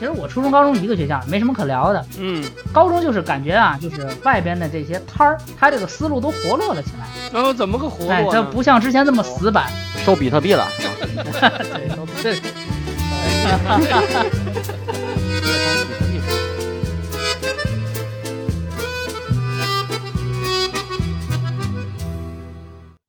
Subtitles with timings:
[0.00, 2.02] 其实我初中、高中一个学校，没什么可聊的。
[2.18, 2.42] 嗯，
[2.72, 7.06] 高中就是感觉啊，就是外边的这些摊儿，他这个思路都活络了起来。
[7.30, 8.42] 然后怎么个活哎，络呢？
[8.42, 9.66] 它不像之前那么死板。
[9.98, 10.94] 收比特币了，是吧？
[11.58, 12.40] 对，都对。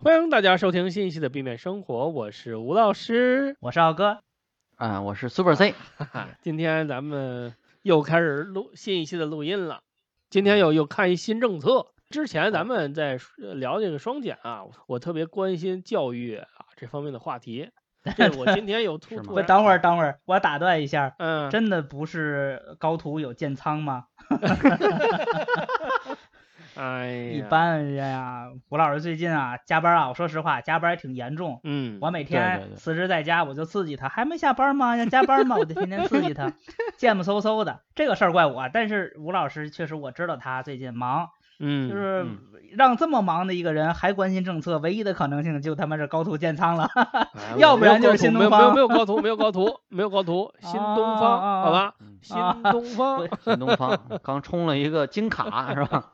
[0.03, 3.55] 欢迎大家收听新一期的《避免生活》，我是吴老师。
[3.61, 4.17] 我是奥哥，
[4.81, 5.75] 啊，我是 Super C，
[6.41, 7.53] 今天咱们
[7.83, 9.81] 又开始录新一期的录音了。
[10.31, 11.85] 今天又又看一新政策。
[12.09, 17.69] 之前咱们在呃聊这个双减啊，我特别关心教育啊这方面的话题。
[18.17, 24.05] 这我今天有突是吗突然，不等会儿，等会儿，我打断一下，嗯，真的不是高途有建仓吗？
[26.79, 31.59] 哎呀，一，般呀，吴老师最近啊加班啊，我说实话加班也挺严重。
[31.63, 34.95] 嗯，我每天辞职在家，我就刺激他，还没下班吗？
[34.97, 35.55] 要加班吗？
[35.59, 36.53] 我就天天刺激他，
[36.97, 37.81] 贱不嗖嗖的。
[37.93, 41.29] 这个事儿怪我，但是吴老师确实我知道他最近忙，
[41.61, 42.37] 嗯，就是嗯
[42.73, 46.89] 让这么忙的一个人还关心政策，唯一的可能性就他妈是高途建仓了。
[47.35, 52.37] 哎要不然就是新高途没有东方没有没有高途，没有高途，没有高途， 新东啊方，啊好吧，嗯 新
[52.71, 56.13] 东方，新东方刚充了一个金卡，是吧？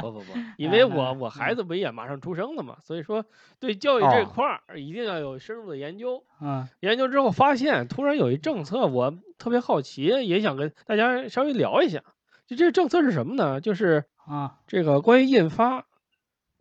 [0.00, 3.24] 不不不，因为我嗯我孩子不也马上出生了嘛，所以说
[3.58, 6.22] 对教育这哦块儿一定要有深入的研究。
[6.40, 12.00] 嗯研究之后发现，突然有一政策，我特别好奇，也想跟大家稍微聊一下。
[12.46, 13.60] 就这个政策是什么呢？
[13.60, 15.86] 就是啊这个关于印发，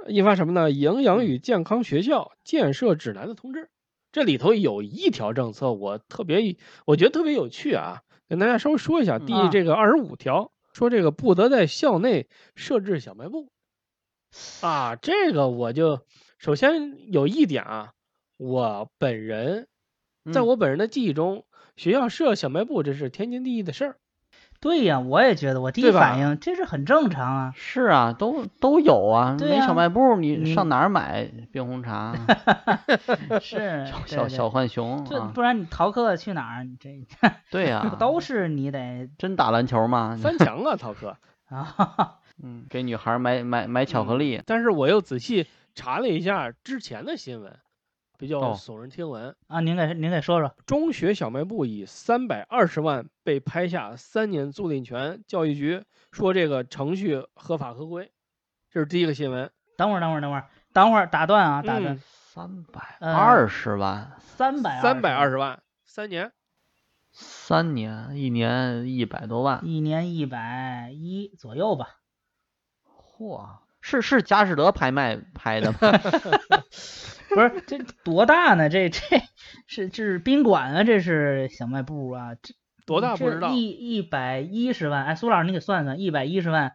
[0.08, 0.68] 印发什么呢？
[0.70, 3.70] 《营养与健康学校建设指南》的通知。
[4.12, 9.20] 这里头有一条政策，我特别我觉得特别有趣啊，跟大家稍微说一下。
[9.20, 13.52] 第啊这个二十五条说这个不得在校内设置小卖部。
[14.62, 16.02] 啊，这个我就
[16.40, 17.94] 首先有一点啊，
[18.38, 19.70] 我本人
[20.34, 21.46] 在嗯我本人的记忆中，
[21.78, 23.98] 学校设小卖部这是天经地义的事儿。
[24.62, 27.54] 对呀，我也觉得，我第一反应这是很正常啊。
[27.56, 32.14] 是啊，都都有啊，没小卖部，你你上哪儿买冰红茶？
[33.42, 36.64] 是小小小浣熊啊，这不然你逃课去哪儿？
[36.64, 36.90] 你这
[37.50, 40.16] 对呀不， 都是你得真打篮球吗？
[40.22, 41.18] 翻墙啊，逃课。
[41.50, 42.20] 啊？
[42.44, 47.58] 嗯，给女孩买买买巧克力，但是我又仔细查了一下之前的新闻，
[48.22, 49.36] 比较哦耸人听闻。
[49.48, 50.56] 啊，您给您给说说。
[50.68, 58.12] 中学小卖部以三百二十万被拍下三年租赁权，教育局说这个程序合法合规，
[58.70, 59.50] 这是第一个新闻。
[59.76, 62.02] 等会儿，等会儿，等会儿，等会儿，打断啊，打断嗯。
[62.32, 66.32] 三百呃二十万，三百三百二十，十万，三年。
[67.12, 71.98] 三年一年一百多万，一年一百一左右吧。
[72.86, 73.48] 嚯！
[73.82, 75.80] 是是佳士得拍卖拍的吗？
[77.36, 78.70] 不是 这多大呢？
[78.70, 79.00] 这这
[79.68, 82.54] 是这是宾馆啊，这是小卖部啊，这
[82.86, 86.74] 多大不知道一一百一十万，哎，苏老师你给算算，一百一十万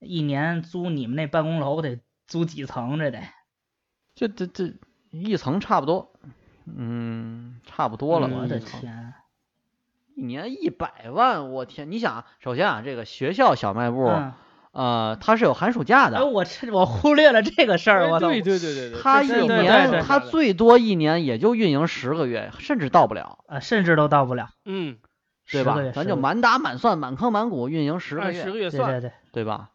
[0.00, 2.98] 一年租你们那办公楼得租几层？
[2.98, 3.20] 这得
[4.14, 4.74] 这这这
[5.10, 6.12] 一层差不多，
[6.66, 8.36] 嗯，差不多了吧？
[8.40, 9.14] 我的天！
[10.14, 11.90] 一年一百万，我天！
[11.90, 14.32] 你想啊，首先啊，这个学校小卖部，嗯，
[14.78, 18.28] 呃，它是有寒暑假哎，的，我这我忽略了这个事儿，我操！
[18.28, 24.98] 对对对对对，它一年对它最多一年也就运营十个月，甚至到不了，啊，甚至都到不了嗯，
[25.50, 25.76] 对吧？
[25.92, 29.70] 咱就满打满算、满坑满谷运营十个按十月，对个月算，对对，对吧？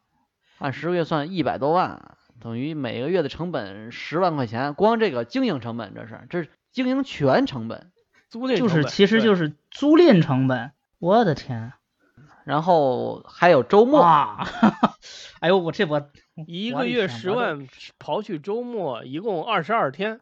[0.60, 7.92] 按十个月算一百多万，等于每个月的成本十万块钱，光这个经营成本，这是这是经营权成本，
[8.30, 10.72] 就是租赁就是其实就是租赁成本。
[11.00, 11.74] 我的天！
[12.46, 14.46] 然后还有周末，哇！
[15.40, 16.10] 哎呦，我这我
[16.48, 17.68] 一个月十万，
[18.00, 20.20] 刨去周末，一共二十二天，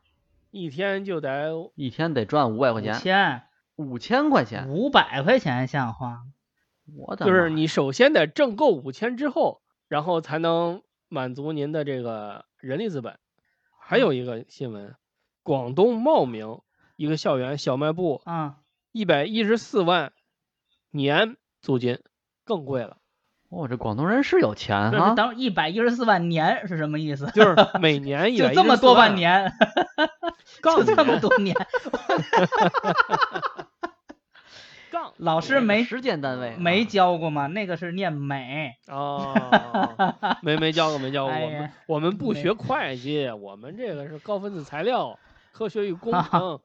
[0.51, 3.43] 一天就得一天得赚五百块五钱，千
[3.75, 6.21] 五千块钱，五百块钱像话？
[6.97, 13.17] 我的就是你首先得挣够五千之后，然后才能满足您的这个人力资本。
[13.79, 14.95] 还有一个新闻，
[15.43, 16.59] 广东茂名
[16.95, 18.57] 一个校园小卖部啊，
[18.91, 20.11] 一百一十四万
[20.91, 21.99] 年租金，
[22.51, 22.97] 更贵了，
[23.47, 27.31] 哦，这广东人是有钱这是哈，等一百一十四万年是什么意思？
[27.31, 29.53] 就是 每年一就这么多万，年，
[30.61, 31.55] 杠 就这么多年，
[34.91, 37.47] 杠老师没时间单位没啊教过吗？
[37.47, 39.33] 那个是念美，哦，
[40.41, 45.17] 没没教过没教过，我们我们不学会计，我们这个是高分子材料、
[45.53, 46.59] 科学与工程，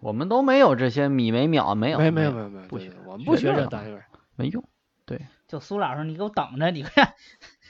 [0.00, 4.00] 我们都没有这些米每秒，没有没没有有没有没有，不学我们不学这单位。
[4.38, 4.62] 没用，
[5.48, 7.14] 就苏老师，你给我等着，你看，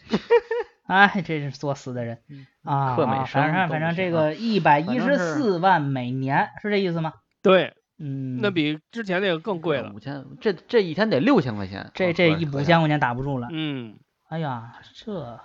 [0.86, 2.18] 哎，这是作死的人
[2.62, 2.96] 啊！
[2.96, 7.12] 啊反正反正这个一百一十四万每年是这意思吗？
[7.42, 9.92] 对，嗯，那比之前那个更贵了。
[9.94, 13.48] 五千，这这一天得六千块钱，这哦这一五千块钱打不住了。
[13.50, 13.98] 嗯，
[14.28, 15.40] 哎呀，这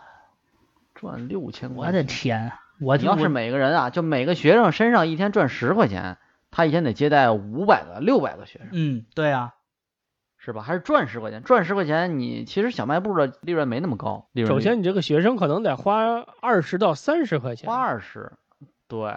[0.93, 1.91] 赚六千块钱我。
[1.91, 6.17] 的天，我你要是每个人啊，就每个学生身上一天赚十块钱，
[6.49, 9.53] 他一天得接待五百个、六百个学生，嗯，对啊，
[10.43, 10.63] 是吧？
[10.63, 11.43] 还是赚十块钱？
[11.43, 17.69] 赚十块钱，你其实小卖部的利润没那么高，利润首先你这个学生可能得花二十到三十块钱。
[17.69, 18.31] 花二十，
[18.87, 19.13] 对。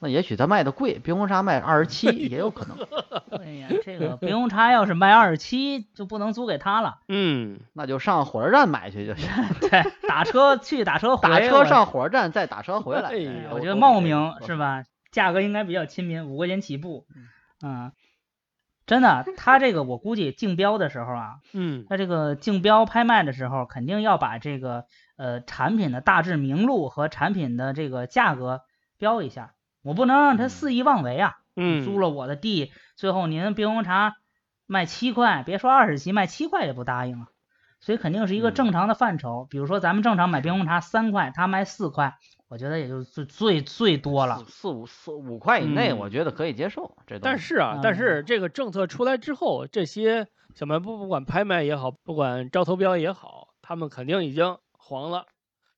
[0.00, 2.76] 那也许他卖的贵，冰红茶卖二十七也有可能。
[3.40, 6.98] 哎呀，这个冰红茶要是卖二十七，就不能租给他了。
[7.08, 9.30] 嗯，那就上火车站买去就行，
[9.62, 13.08] 对，打车去，打车回，打车上火车站再打车回来。
[13.08, 14.84] 哎我觉得茂名是吧？
[15.10, 17.06] 价格应该比较亲民，五块钱起步。
[17.62, 17.90] 嗯，
[18.86, 24.84] 真的，他这个我估计竞标的时候啊， 嗯，他这个竞标拍卖的时候，肯定要把这个
[25.16, 28.62] 呃产品的大致名录和产品的这个价格
[28.98, 29.54] 标一下。
[29.82, 31.34] 我不能让他肆意妄为啊！
[31.56, 34.16] 嗯，租了我的地，最后您冰红茶
[34.66, 37.28] 卖七块，别说二十七，卖七块也不答应啊。
[37.80, 39.46] 所以肯定是一个嗯正常的范畴。
[39.50, 42.14] 比如说咱们正常买冰红茶三块，他卖四块，
[42.48, 44.38] 我觉得也就最最最多了。
[44.38, 46.96] 四四五四五块以内，嗯我觉得可以接受。
[47.06, 55.26] 这东西但是啊，但嗯是这个政策出来之后，这些小卖部不管拍卖也好，不管招投标也好，他们肯定已经黄了。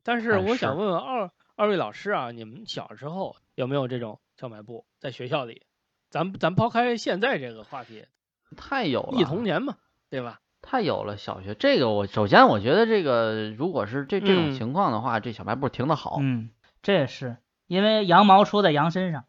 [0.02, 5.62] 但是哎我想问问二二位老师啊，你们小时候有没有这种小卖部在学校里？
[6.10, 8.04] 咱咱抛开现在这个话题，
[8.56, 9.76] 太有了，忆童年嘛，
[10.08, 10.40] 对吧？
[10.62, 11.16] 太有了。
[11.16, 16.19] 小学这个我首先我觉得这个如果是这这种嗯情况的话，这小卖部停的好。
[16.20, 16.50] 嗯，
[16.86, 19.24] 这也是因为羊毛出在羊身上，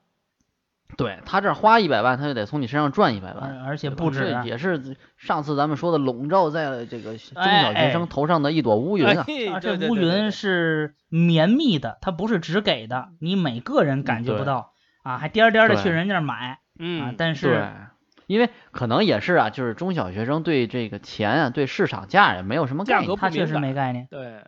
[0.96, 3.58] 对他这儿花一百万，他就得从你身上赚一百万。
[3.58, 4.48] 而而且不止啊这。
[4.48, 9.26] 也是上次咱们说的笼罩在这个中哎小学生头上的一朵乌云啊。
[9.28, 17.74] 哎啊，这乌云是绵密的，它不是只给的，你每个人感觉不对到啊，还颠颠的去人家那儿买啊嗯，，但是，
[18.28, 24.08] 因为可能也是啊，就是中小学生对这个钱啊，对市场价也没有什么概念，价格不他确实没概念。
[24.12, 24.44] 对，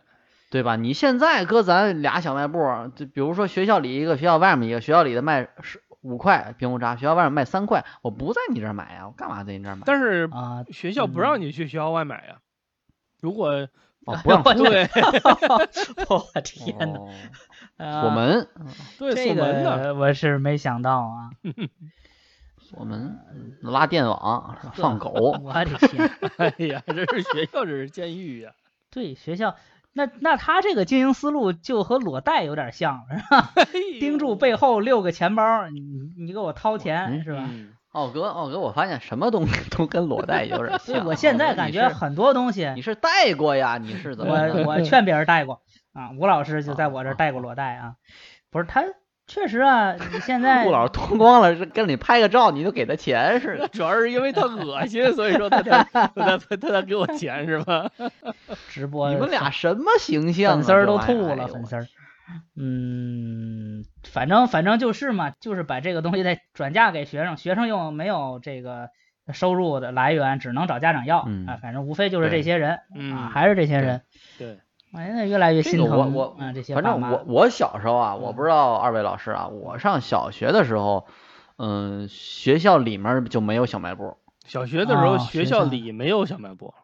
[0.50, 0.76] 对吧？
[0.76, 9.82] 你现在搁咱俩小卖部儿，就比如说学校里一个，学校外面一个，学校里的卖是五块冰红茶，学校外面卖三块，我不在你这儿买呀，我干嘛在你这儿买？
[9.86, 12.38] 但是啊，学校不嗯让你去学校外买呀。
[13.20, 13.68] 如果
[14.06, 14.88] 哦，不让 对
[16.08, 16.76] 我天
[17.76, 18.00] 哪！
[18.00, 18.48] 锁门，
[18.98, 21.30] 对这锁门的，个我是没想到啊！
[22.58, 23.18] 锁门，
[23.62, 25.10] 拉电网，放狗，
[25.42, 26.10] 我的天！
[26.38, 28.52] 哎呀，这是学校，这是监狱呀。
[28.90, 29.54] 对学校，
[29.92, 33.50] 那那他这个经营思路就和裸贷有点像，是吧？
[34.00, 37.44] 盯住背后六个钱包，你你你给我掏钱嗯是吧？
[37.48, 41.04] 嗯奥哥，奥哥，我发现什么东西都跟裸 贷有点像。
[41.06, 43.78] 我现在感觉很多东西，你是贷过呀？
[43.82, 44.62] 你是怎么我？
[44.64, 45.60] 我劝别人贷过
[45.92, 47.94] 啊，吴老师就在我这儿贷过裸贷啊，
[48.52, 48.84] 不是他
[49.30, 53.68] 确实啊，你现在 顾老师脱光了，是跟你拍个照，你就给他钱似的。
[53.68, 55.84] 主要是因为他恶心，所以说他才
[56.16, 57.88] 他才他才给我钱是吧？
[58.68, 60.54] 直播你们俩什么形象啊？
[60.56, 61.86] 粉丝儿都吐了，哎粉丝儿。
[62.56, 68.88] 嗯，反正反正就是嘛，就是把这个东西再转嫁给学生，学生又没有这个
[69.32, 71.58] 收入的来源，只能找家长要、嗯啊。
[71.62, 74.02] 反正无非就是这些人、嗯啊，还是这些人。
[74.38, 74.58] 对，
[74.92, 81.06] 哎，那越来越这个心疼我我啊，这些反正我我小时候啊，我嗯不知道二位老师啊，我上小学的时候，
[81.58, 86.74] 嗯，学校里面就没有小卖部，小学的时候哦学校里没有小卖部，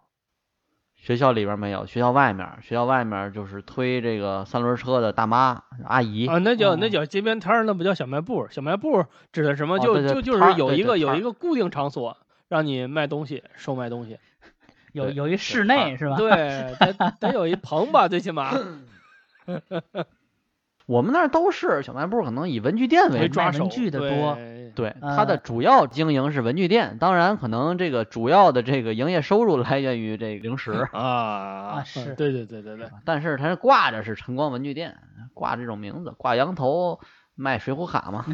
[0.94, 8.46] 学校里边没有，学校外面，学校外面就是推这个三轮车的大妈阿姨，啊，那叫那哦叫街边摊儿，那不叫小卖部。
[8.50, 9.80] 小卖部指的什么？
[9.80, 12.16] 就哦对对就就是有一个有一个固定场所，
[12.48, 14.18] 让你卖东西、售卖东西。
[15.04, 16.16] 对有有一室内是吧？
[16.16, 18.52] 对，得得有一棚吧，最起码
[20.86, 23.64] 我们那儿都是小卖部，可能以文具店为抓手。
[23.64, 24.38] 文具的对多
[24.76, 34.96] 对，呃它的主要经营是文具店，当然可能这个主要的这个营业收入来源于这个零食，啊是对对对对对， 但是它挂着是晨光文具店，
[35.34, 37.00] 挂这种名字，挂羊头
[37.34, 38.24] 卖水浒卡嘛。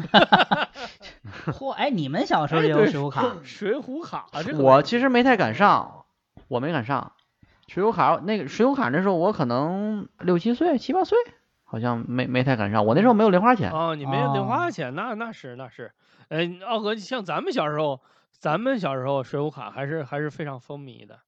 [1.47, 3.37] 嚯，哎，你们小时候也有水浒卡？
[3.43, 6.02] 水浒卡这个我其实没太赶上，
[6.53, 7.13] 我没敢上
[7.67, 8.21] 水浒卡。
[8.23, 11.17] 那个水浒卡那时候我可能六七岁、七八岁，
[11.63, 12.85] 好像没没太敢上。
[12.85, 15.91] 我那时候没有零花钱，哦，你没有零哦花钱，那那是那是，
[16.29, 21.21] 哎，奥哥，像咱们小时候，咱们小时候水浒卡还是还是非常风靡的，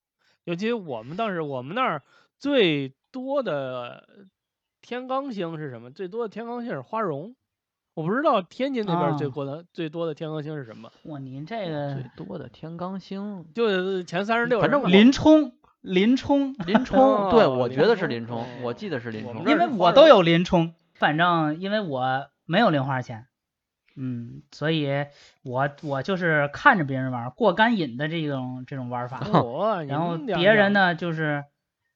[0.44, 2.04] 尤其我们当时我们那儿
[2.38, 4.28] 最多的
[4.82, 5.90] 天罡星是什么？
[5.90, 7.36] 最多的天罡星是花荣，
[7.96, 13.46] 我不知道天津那边最哦多的、最多的天罡星是什么，哇，您这个最多的天罡星。
[13.56, 23.28] 就是前三十六反正人嘛林冲，林冲，林冲， 对哦我觉得是林林冲冲，我记得是林冲因为我都有林冲，反正因为我没有零花钱，
[23.96, 25.06] 嗯，所以
[25.44, 30.74] 我我就是看着别人玩过干瘾的这种这种玩法，我 然后别人？
[30.74, 31.46] 呢就是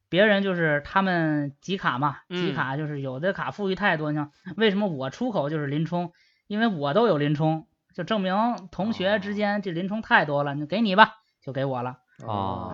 [0.10, 6.12] 别人就是他们集卡嘛，集嗯卡就是有的卡富裕太多，像为什么我出口就是林冲，
[6.48, 8.36] 因为我都有林冲，就证明
[8.72, 12.00] 同学之间这林冲太多了，你给你吧，就给我了。
[12.26, 12.74] 哦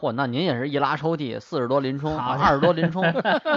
[0.00, 3.02] 嚯，那您也是一拉抽屉，四十多林冲，好二十多林冲，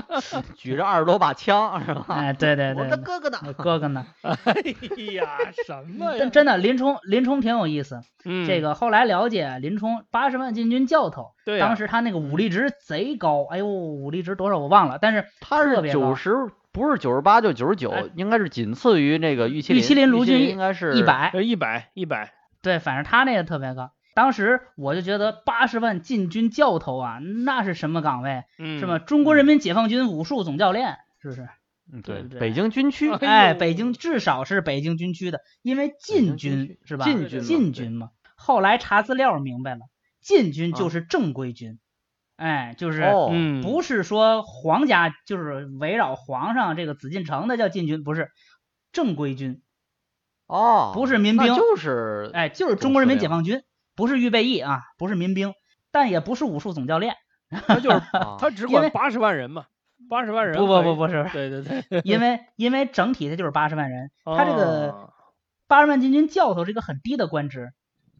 [0.57, 2.05] 举着二十多把枪是吧？
[2.09, 3.39] 哎，对对我对，的哥哥呢？
[3.43, 4.05] 那哥哥呢？
[4.23, 4.33] 哎
[5.13, 6.31] 呀，什么呀真？
[6.31, 19.77] 真的林冲林冲挺有意思，嗯，这个后来了解林冲八十万禁军教头，对呀当时他那个武力值贼高，哎呦，武力值多少我忘了，但是他是特别九十，不是九十八就九十九哎，应该是仅次于那个玉麒麟。
[19.77, 23.91] 玉麒麟卢俊义应该是一，百，呃一百一百，对，反正他那个特别高。
[24.13, 28.43] 当时我就觉得八十万禁军教头啊，那是什么岗位？
[28.59, 28.99] 嗯，是吧？
[28.99, 31.47] 中国人民解放军武术总教练，是不是？
[31.93, 37.03] 嗯对，北京军区哎北京至少是北京军区的，因为禁军是吧？
[37.03, 38.09] 禁军嘛禁军嘛。
[38.35, 39.81] 后来查资料明白了，
[40.21, 41.79] 禁军就啊是正规军，
[42.37, 43.03] 哎，就是
[43.61, 48.29] 不是说皇家就是围绕皇上这个紫禁城的叫禁军，不是
[48.93, 49.61] 正规军，
[50.47, 53.63] 哦，不是民兵就是哎，就是中国人民解放军，
[53.95, 55.53] 不是预备役啊，不是民兵，
[55.91, 57.15] 但也不是武术总教练，
[57.67, 59.65] 他就是啊 他只管八十万人嘛，
[60.09, 65.13] 八十万人不不不不是，对对对，因为 因为整体他就是八十万人，他这个哦
[65.67, 67.71] 八十万禁军教头是一个很低的官职，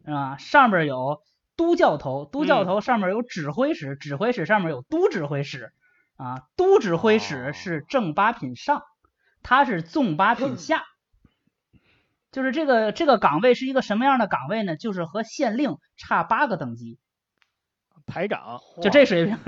[0.04, 1.20] 啊，上面有
[1.56, 5.72] 都教头，都教嗯头上面有指挥使，指挥使上面有都指挥使，
[6.16, 8.82] 啊，都指挥使哦是正八品上，
[9.42, 10.84] 他是纵八品下。
[12.32, 14.74] 就是这个这个岗位是一个什么样的岗位呢？
[14.76, 16.98] 就是和县令差八个等级，
[18.06, 19.38] 排长，就这水平，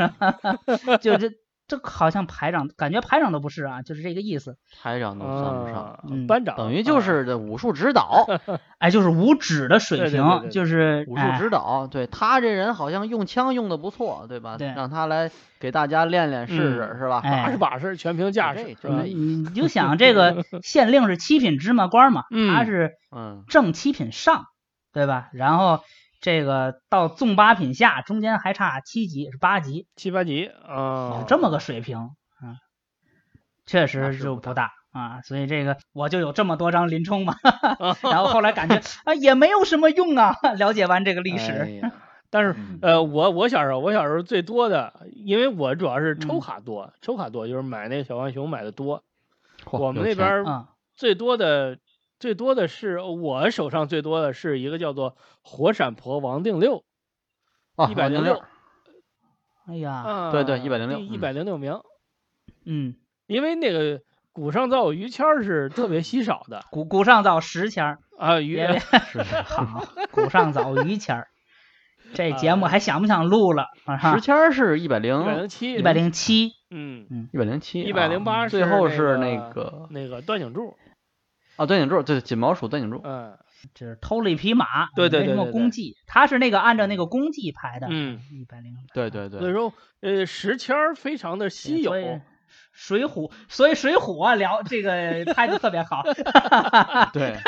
[1.00, 1.30] 就这
[1.66, 4.56] 这好像排长，感觉排长都不是啊，就是这个意思。
[4.82, 8.26] 排长都算不上，啊嗯班长等于就啊是这武术指导
[8.78, 11.86] 哎，就是无指的水平，对对对对对就是武术哎指导。
[11.86, 14.56] 对他这人好像用枪用的不错，对吧？
[14.58, 17.20] 对让他来给大家练练试试，嗯是吧？
[17.24, 24.44] 哎把式把式全凭架势，你你就想这个 县令是七品芝麻官嘛，嗯他是嗯，正七品上，
[24.92, 25.28] 对吧？
[25.32, 25.80] 然后
[26.24, 32.56] 这个到纵八品下，中间还差七级是八级，七八级啊是，这么个水平啊，
[33.66, 35.20] 确实是不就不大啊。
[35.20, 37.34] 所以这个我就有这么多张林冲嘛，
[38.10, 40.34] 然后后来感觉 啊也没有什么用啊。
[40.56, 41.92] 了解完这个历哎史，呀
[42.30, 49.04] 但是嗯呃，我我小时候，我小时候最多的，因为我主要是抽嗯卡多，抽卡多就是买那个小浣熊买的多。
[49.66, 50.42] 嚯我们那边
[50.96, 51.76] 最多的
[52.24, 56.82] 最多的是我手上最多的是一个叫做火闪婆王定六，
[57.76, 58.42] 啊一百零六，
[59.66, 61.80] 哎呀，啊，对对106一百零六名，
[62.64, 62.94] 嗯，
[63.26, 64.00] 因为那个
[64.32, 68.56] 古上造于谦儿是特别稀少的古古上造十谦儿，啊，于
[69.12, 71.28] 是好，古上造于谦儿。
[72.14, 73.66] 这节目还想不想录了？
[73.84, 80.74] 啊哈十，签儿是一百一百零零七，一百零七，嗯嗯，一百零七，一百零八最后是那那个那个段景柱，
[81.56, 83.36] 啊，端景柱，对，锦毛鼠端景柱，嗯。
[83.72, 85.52] 就是偷了一匹马，对对没什么对对对。
[85.52, 91.92] 功绩，他是那个按照那个功绩排的，嗯，一百零，对对对，所以说呃石签儿非常的稀有
[92.72, 96.02] 水浒，所以水浒啊聊这个 拍的特别好，
[97.14, 97.38] 对，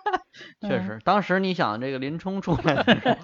[0.66, 0.86] 确嗯。
[0.86, 3.16] 实，当时你想这个林冲出来的时候，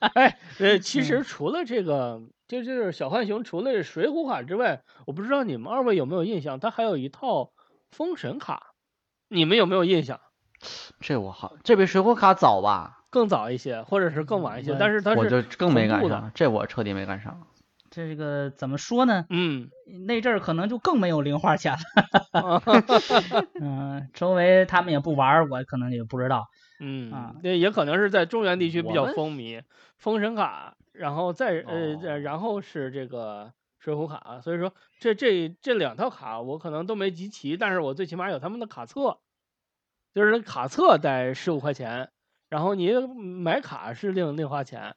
[0.14, 7.52] 哎，呃，嗯其实除了这个，就就是小浣熊，除了水浒卡之外，我不知道你们二位有没有印象，他还有一套
[7.92, 8.69] 封神卡，
[9.30, 10.20] 你们有没有印象？
[11.00, 12.98] 这我好，这比水浒卡早吧？
[13.10, 17.46] 更早一些，或者是更晚一些，我但是它我是就更没赶上，这我彻底没赶上。
[17.90, 19.24] 这个怎么说呢？
[19.30, 19.68] 嗯，
[20.06, 22.62] 那阵儿可能就更没有零花钱了， 啊
[23.60, 26.46] 嗯，周围他们也不玩儿，我可能也不知道，
[26.80, 29.62] 嗯啊，这也可能是在中原地区比较风靡
[29.96, 39.18] 封神卡，然后再呃，然后是这个水浒卡，所以说这这这两套卡我可能都没集齐，但是我最起码有他们的卡册，
[40.14, 42.10] 就是卡册得十五块钱，
[42.48, 44.94] 然后你买卡是另另花钱，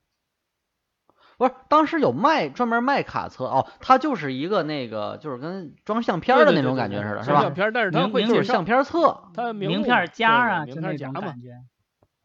[1.38, 7.42] 不是，当时有卖专门卖卡册哦，它就是一个那个，就是跟装相片的那种对对对对感觉似的，是吧？
[7.42, 9.24] 相片，但是它名名就是会介绍相片册。
[9.34, 11.34] 它名名片夹啊，名片夹嘛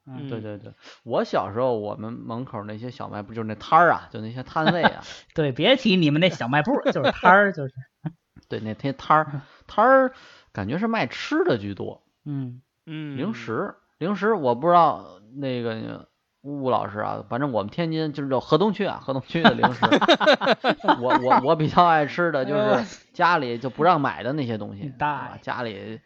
[0.09, 0.73] 嗯，对对对，
[1.05, 5.03] 我小时候我们门口那些小卖部就是那摊儿啊，就那些摊位啊，
[5.35, 7.75] 对，别提你们那小卖部，就是摊儿，就是，
[8.49, 10.13] 对，那些摊儿 摊儿
[10.53, 12.63] 感觉是卖吃的居多，嗯。
[12.91, 16.09] 嗯，零食零食我不知道那个
[16.41, 19.85] 吴吴老师啊，反正我们天津就是叫河东区啊，河东区的零食，
[21.03, 26.01] 我我我比较爱吃的就是家里就不让买的那些东西，大啊家里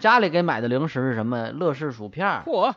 [0.00, 1.50] 家里给买的零食是什么？
[1.50, 2.72] 乐事薯片儿，嚯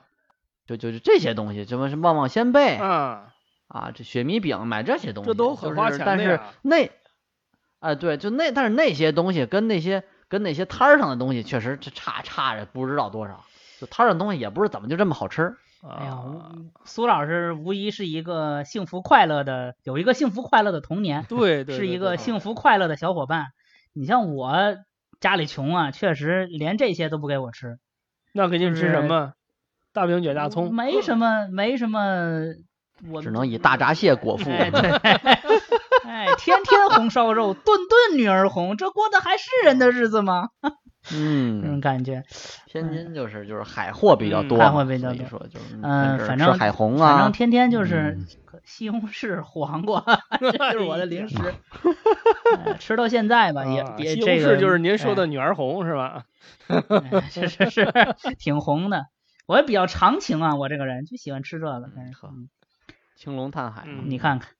[0.65, 3.34] 就就是这些东西，什么是旺旺仙贝啊，
[3.67, 6.89] 啊，这雪米饼，买这些东西，这都很花钱就是但是那，
[7.79, 13.45] 啊对，就那，但是那些东西跟那些跟那些摊儿上的东西确实这差差着不知道多少，
[13.79, 15.55] 就摊儿上的东西也不是怎么就这么好吃。
[15.88, 16.51] 哎呀啊，，
[16.86, 23.48] 苏老师无疑是一个幸福快乐的，有一个幸福快乐的童年，对对， 是一个幸福快乐的小伙伴。
[23.93, 24.77] 你像我
[25.19, 27.77] 家里穷啊，确实连这些都不给我吃，
[28.34, 29.34] 那给你就是吃什么？
[29.96, 32.54] 大饼卷大葱，没什么，没什么，
[33.12, 34.50] 我只能以大闸蟹果腹。
[34.52, 34.92] 哎，对，
[36.06, 40.50] 哎，天天红烧肉，顿顿女儿红，这过的还是人的日子吗？
[41.14, 42.24] 嗯这种嗯，感觉。
[42.66, 48.28] 天津就是就是海货比较嗯多嘛，海货比较多说就是嗯，反正吃海虹反正啊，天天就是嗯
[48.66, 50.04] 西红柿、黄瓜，
[50.42, 51.38] 这就是我的零食。
[52.58, 56.24] 哎吃到现在吧，也啊别这个西红柿就是您说哎的女儿红是吧？
[56.68, 57.88] 哎是是是，
[58.40, 59.06] 挺红的。
[59.46, 61.88] 我也比较长情啊，我这个人就喜欢吃这个。
[61.96, 62.50] 嗯呵嗯
[63.16, 63.84] 青龙探海。
[63.86, 64.52] 嗯你看看，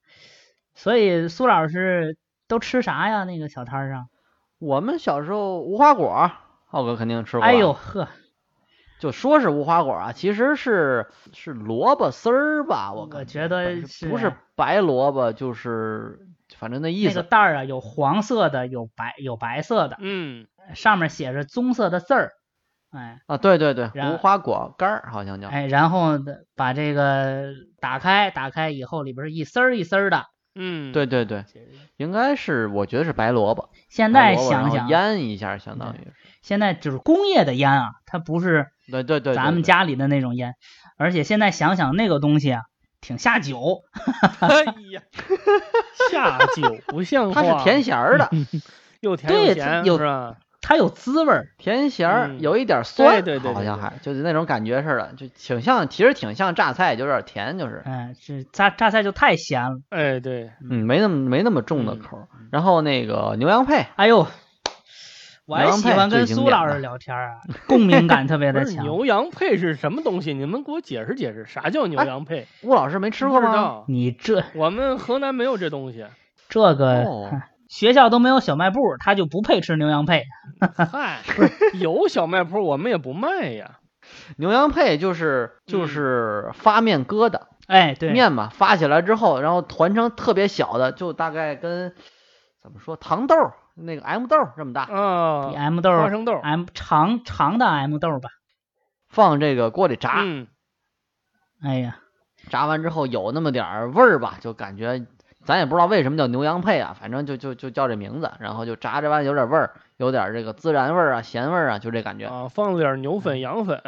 [0.74, 3.24] 所以苏老师都吃啥呀？
[3.25, 4.08] 那个小摊上？
[4.60, 6.32] 我们小时候无花果，
[6.65, 7.48] 浩哥肯定吃过吧。
[7.48, 8.08] 哎呦呵，
[9.00, 16.20] 就说是无花果啊，其实是是萝卜丝儿吧，我感我觉得是不是白萝卜就是
[16.58, 17.27] 反正那意那个思。
[17.27, 22.32] 袋儿啊，有黄色的，有白有白色的，嗯，上面写着棕色的字儿。
[22.96, 25.48] 哎啊，对对对，无花果干儿好像叫。
[25.50, 26.14] 哎，然后
[26.56, 30.25] 把这个打开，打开以后里边是一丝儿一丝儿的。
[30.58, 31.44] 嗯，对对对，
[31.98, 33.70] 应该是我觉得是白萝卜。
[33.90, 36.14] 现在想想，腌一下，相当于是。
[36.42, 40.54] 现在就是工业的腌啊，它不是对对对，咱们家里的那种腌，
[40.98, 42.62] 而且现在想想那个东西啊，
[43.02, 43.82] 挺下酒。
[44.40, 45.02] 哎呀，
[46.10, 48.30] 下酒不像话，它是甜咸儿的，
[49.02, 50.38] 又甜又咸有是吧？
[50.67, 59.77] 它有滋味儿，甜咸儿嗯有一点酸，对对对对好像还就是那种感觉似的，就挺像，其实挺像榨菜，就有点甜，就是哎，这榨榨菜就太咸了。
[59.90, 62.27] 哎，对，嗯，没那么没那么重的嗯口儿。
[62.51, 64.25] 然后那个牛羊配，哎呦，
[65.46, 67.35] 我还喜欢跟苏老师聊天啊，
[67.68, 68.83] 共鸣感特别的强。
[68.83, 70.33] 牛羊配是什么东西？
[70.33, 72.48] 你们给我解释解释，啥叫牛哎羊配？
[72.63, 73.83] 吴老师没吃过吗？
[73.87, 76.07] 你这我们河南没有这东西。
[76.50, 77.29] 这个、哦
[77.68, 80.25] 学校都没有小卖部，他就不配吃牛羊配。
[80.92, 81.22] 嗨，
[81.74, 83.80] 有小卖铺，我们也不卖呀。
[84.38, 85.72] 牛羊配就是嗯。
[85.72, 91.94] 就是发面疙瘩，哎，对，面嘛发起来之后，然后团成特别小的，就大概跟
[92.62, 93.36] 怎么说糖豆
[93.75, 94.84] 那个 M 豆这么大
[95.56, 98.30] ，，M 豆花生豆，M 长长的 M 豆吧。
[99.10, 100.48] 放这个锅里炸，嗯，
[101.62, 101.98] 哎呀，
[102.50, 105.06] 炸完之后有那么点儿味儿吧，就感觉
[105.46, 112.25] 咱也不知道为什么叫牛羊配啊，反正就就就叫这名字，然后就炸着完有点味儿，有点这个孜然味儿啊、咸味儿啊，就这感觉。
[112.25, 113.79] 啊，放了点牛粉、羊粉，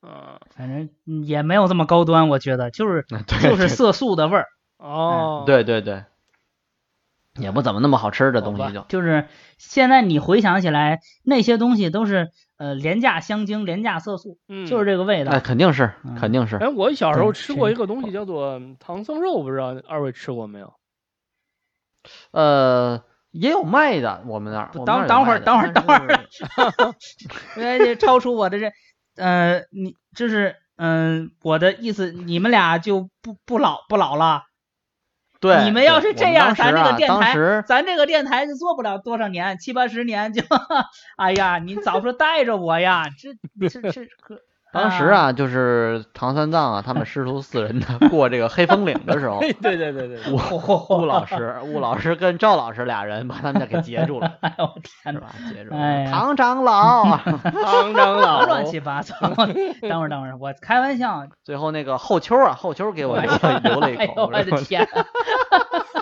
[0.00, 4.46] 啊，反正嗯也没有这么高端，我觉得就是 就是色素的味儿，
[4.78, 6.04] 哦，，对对对，
[7.38, 8.84] 也不怎么那么好吃的东西就。
[8.88, 9.26] 就是
[9.58, 15.32] 现在你回想起来，那些东西都是呃廉价香精、廉价色素，嗯，就是这个味道。
[15.32, 16.56] 哎，肯定是嗯，肯定是。
[16.56, 20.72] 哎，我小时候吃过一个东西叫做唐僧肉，不知道二位吃过没有？
[22.30, 24.70] 呃，也有卖的，我们那儿。
[24.72, 26.18] 等等会儿有等等会儿等会儿但
[27.58, 28.72] 是哎，这超出我的这，
[29.16, 34.42] 呃，你就是嗯、我的意思，你们俩就不不老不老了。
[35.40, 40.42] 对，你们要是这样，咱这个啊电台，咱这个电台就做不了多少年，七八十年就，
[41.16, 44.40] 哎呀，你早说带着我呀，这这这可。
[44.74, 50.36] 当时啊，就是唐三藏啊，他们师徒四人呢 过这个黑风岭的时候， 对对对对对，吴
[51.00, 55.20] 吴老师、吴老师跟赵老师俩人把他们家给截住了， 哎呦我天哪！
[55.20, 55.28] 是吧？
[55.52, 55.70] 截住
[56.10, 59.14] 唐长老，唐长老乱七八糟。
[59.20, 61.24] 等会儿，等会儿，我开玩笑。
[61.44, 64.86] 最后那个后秋啊，后秋给我留了留了一口，我的天！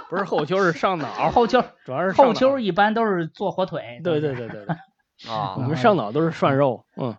[0.08, 4.00] 不是后秋是上脑，后秋主要是后秋，一般都是做火腿。
[4.04, 7.14] 对对对对对，啊我，们上脑都是涮肉，嗯，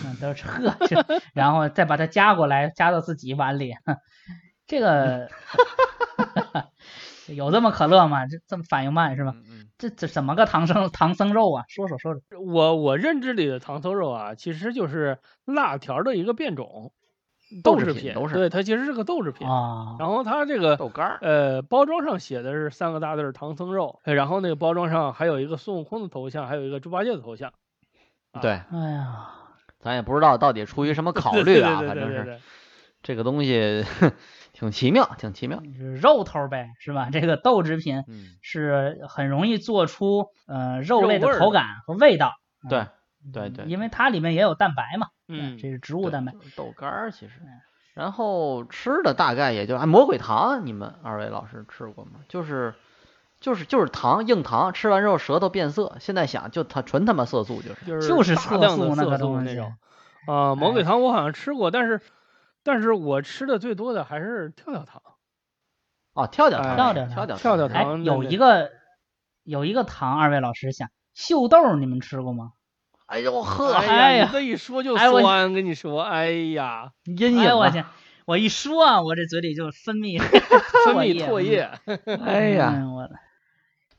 [0.06, 3.74] 嗯，都是呵，这然后再把它夹过来，夹到自己碗里。
[4.66, 5.28] 这个
[7.34, 8.26] 有这么可乐吗？
[8.26, 9.32] 这这么反应慢是吧？
[9.36, 11.64] 嗯嗯这这怎么个唐僧唐僧肉啊？
[11.68, 12.40] 说说说说。
[12.40, 16.92] 我我认知里的唐僧肉啊，其实就是辣条的一个变种，
[17.64, 19.48] 豆制制品，都是对，它其实是个豆制品。
[19.48, 27.52] 啊，然后它这个豆干儿，呃包装上写的是三个大字儿唐僧肉，呃然后那个包装上还有一个孙悟空的头像，还有一个猪八戒的头像。
[28.32, 29.30] 啊对，哎呀，
[29.80, 32.40] 咱也不知道到底出于什么考对虑啊， 对对反正是
[33.02, 33.84] 这个东西
[34.52, 35.62] 挺奇妙，挺奇妙。
[35.76, 37.08] 是肉头呗，是吧？
[37.10, 42.34] 这个豆制品嗯，是很容易做出呃肉类的的口感和味道。
[42.68, 42.86] 对，
[43.32, 46.34] 对对，因为它里面也有蛋白嘛，嗯，这是植物蛋白。
[46.56, 47.48] 豆干儿其实嗯。
[47.94, 52.20] 然后吃的大概也就啊，魔鬼糖，你们二位老师吃过吗？
[52.28, 52.74] 就是
[53.40, 55.96] 就是就是糖硬糖，吃完之后舌头变色。
[55.98, 58.06] 现在想就它纯他妈色素就是。
[58.06, 59.74] 就是色素那量的色个东西素那种。
[60.26, 62.00] 啊，魔鬼哎糖我好像吃过，但是
[62.62, 65.02] 但是我吃的最多的还是跳跳糖。
[66.12, 68.70] 哦，跳跳哎糖，跳跳糖跳跳跳跳是哎糖，有一个
[69.42, 72.52] 有一个糖，二位老师想秀豆，你们吃过吗？
[73.06, 77.82] 哎呦呵，哎哎呀你这一说就哎我酸，跟你说，哎呀，阴影我去，
[78.24, 80.20] 我一说啊，我这嘴里就分泌
[80.84, 81.70] 分泌唾液，
[82.24, 83.08] 哎呀，嗯我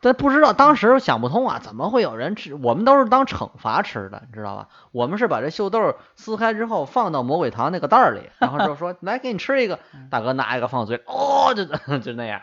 [0.02, 2.56] 但不知道当时想不通啊，怎么会有人吃？
[2.56, 4.68] 我们都是当惩罚吃的，你知道吧？
[4.92, 11.66] 我们是把这秀豆撕开之后放到魔鬼糖那个袋儿里，然后就说 来给你吃一个，大哥拿一个放嘴里，哦，就
[12.00, 12.42] 就那样。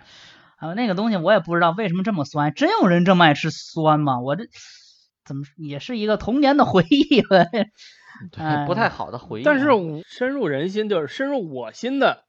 [0.56, 4.20] 还有那个东西，我也不知道为什么这么酸，真有人这么爱吃酸吗？
[4.20, 4.44] 我这
[5.24, 7.44] 怎么也是一个童年的回忆了。
[8.32, 9.44] 对，不太好的回忆。
[9.44, 12.24] 但是我深入人心，就是深入我心的，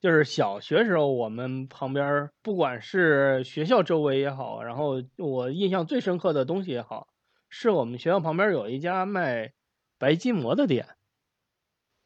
[0.00, 7.08] 就是小学时候我们旁边儿，不管是学校周围也好，然后我印象最深刻的东西也好，
[7.48, 9.52] 是我们学校旁边有一家卖
[9.98, 10.86] 白吉馍的店，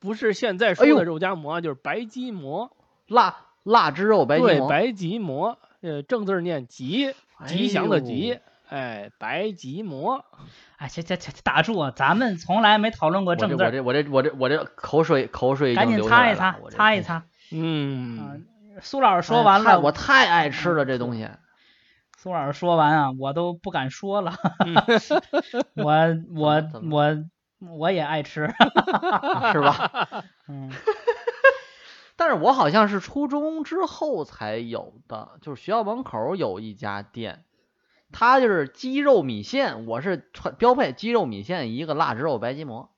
[0.01, 2.75] 不是现在说的肉夹馍啊，就是白吉馍，
[3.07, 7.15] 辣辣汁肉白吉馍，对白吉馍，呃，正字儿念吉，
[7.47, 8.37] 吉祥的哎吉呦，
[8.69, 10.25] 哎，白吉馍，
[10.79, 11.93] 哎，这这这打住啊！
[11.95, 17.23] 咱们从来没讨论过正字儿，我这我这我这我这口水口水赶紧擦一擦擦一擦。
[17.53, 18.47] 嗯，嗯，
[18.81, 21.29] 苏老师说哎完了，太我太爱吃了这东西。
[22.19, 24.35] 苏老师说完啊，我都不敢说了。
[24.65, 24.75] 嗯
[25.75, 25.93] 我
[26.35, 27.25] 我我
[27.77, 28.47] 我也爱吃，
[29.53, 30.25] 是吧？
[30.49, 30.71] 嗯，
[32.17, 37.45] 但是我好像是初中之后才有的，就是学校门口有一家店，
[38.13, 42.91] 它就是鸡肉米线，我是传标配鸡肉米线一个辣汁肉白吉馍，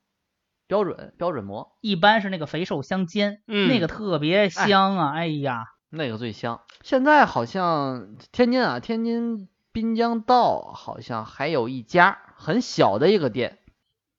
[0.66, 5.12] 标准标准馍，一般是那个肥瘦相间，嗯那个特别香啊！
[5.12, 6.62] 哎呀，那个最香。
[6.82, 13.58] 现在好像天津啊，天津滨江道好像还有一家很小的一个店，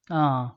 [0.07, 0.55] 啊，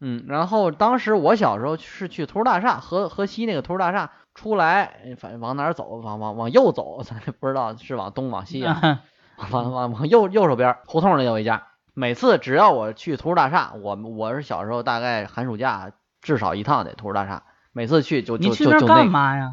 [0.00, 9.02] 嗯，然后当时我小时候是去图书大厦，河河西那个图书大厦出来，哎反正往哪儿走，往往往右走，咱也不知道是往东往西啊，
[9.50, 11.68] 往往往右右手边胡同里有一家。
[11.94, 19.50] 每次只要我去图书大厦，我我是小时候大概寒暑假至少一趟得图书大厦，每次去就就你去那干就就那个嘛呀？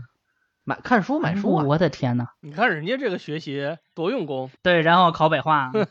[0.64, 5.88] 买看书买书啊，我的天呐，你看人家这个学习多用功，对，然后考北化， 嗯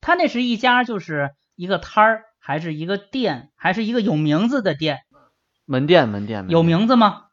[0.00, 5.00] 他那是一家就是一个摊儿，还是一个店，还是一个有名字的店？
[5.66, 7.26] 门店门店有名字吗？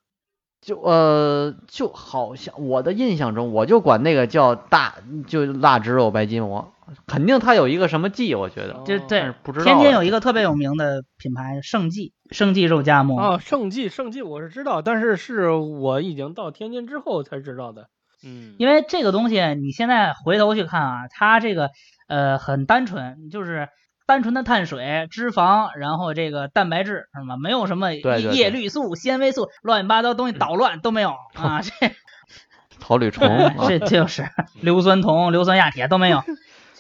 [0.62, 4.96] 就呃就好像我的印象中，我就管那个叫大
[5.28, 6.72] 就腊汁肉白吉馍，
[7.06, 8.74] 肯定它有一个什么记，我觉得。
[8.74, 13.20] 就哦但是对，不知道天津有一个特别有名的品牌盛记，盛记肉夹馍。
[13.20, 17.90] 啊，盛记盛记我是知道，但是是我已经到天津之后才知道的。
[18.24, 21.70] 嗯，因为这个东西你现在回头去看啊，它这个
[22.08, 23.70] 呃很单纯，就是
[24.06, 27.38] 单纯的碳水、脂肪，然后这个蛋白质是吗？
[27.38, 31.62] 没有什么叶绿素、纤维素，乱七八糟东西捣乱都没有啊。
[31.62, 31.72] 这
[32.80, 34.30] 草履虫 啊这就是
[34.62, 36.24] 硫酸铜、硫酸亚铁都没有，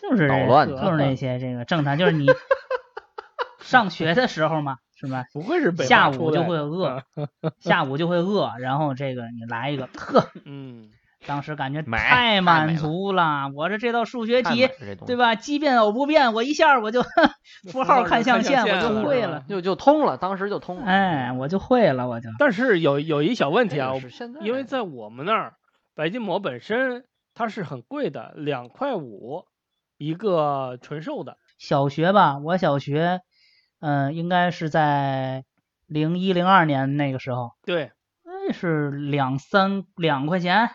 [0.09, 2.27] 就是捣乱就是那些这个正常，就是你
[3.59, 5.25] 上学的时候嘛，是吧？
[5.33, 7.03] 不会是北下午就会 饿，
[7.59, 10.89] 下午就会饿，然后这个你来一个，呵，嗯，
[11.25, 13.51] 当时感觉太满足了。
[13.53, 14.69] 我这这道数学题
[15.05, 15.35] 对吧？
[15.35, 17.03] 奇变偶不变，我一下我就
[17.71, 19.43] 符号看象限，我就会了。
[19.49, 20.83] 就就通了，当时就通了。
[20.85, 23.91] 哎，我就会了，我就但是有有一小问题啊
[24.41, 25.53] 因为在我们那儿，
[25.93, 29.43] 白金馍本身它是很贵的，两块五
[29.97, 31.37] 一个纯瘦的。
[31.57, 33.21] 小学吧，我小学，
[33.79, 35.43] 嗯、应该是在
[35.87, 37.91] 零一零二年那个时候，对，
[38.23, 40.69] 那是两三两块钱，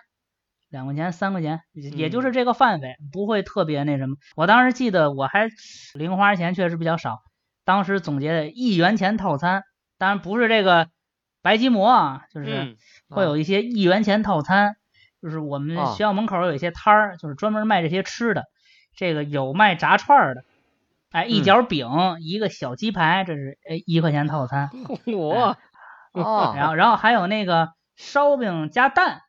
[0.71, 4.17] 两块钱三块钱，也也就嗯是这个范围，不会特别那什么。
[4.35, 5.49] 我当时记得我还
[5.95, 7.19] 零花钱确实比较少，
[7.65, 9.63] 当时总结的一元钱套餐，
[9.99, 10.89] 当然不是这个
[11.43, 12.77] 白吉馍啊，就是嗯，
[13.09, 14.75] 会有一些一元钱套餐，
[15.21, 18.45] 就是我们啊学校门口有一些摊儿，就是专门卖这些吃的，
[18.95, 20.45] 这个有卖炸串儿的。
[21.11, 21.89] 哎，一嗯角饼，
[22.21, 24.71] 一个小鸡排，这是哎一块钱套餐。
[25.07, 25.57] 我
[26.13, 29.21] 啊，然后然后还有那个烧饼加蛋，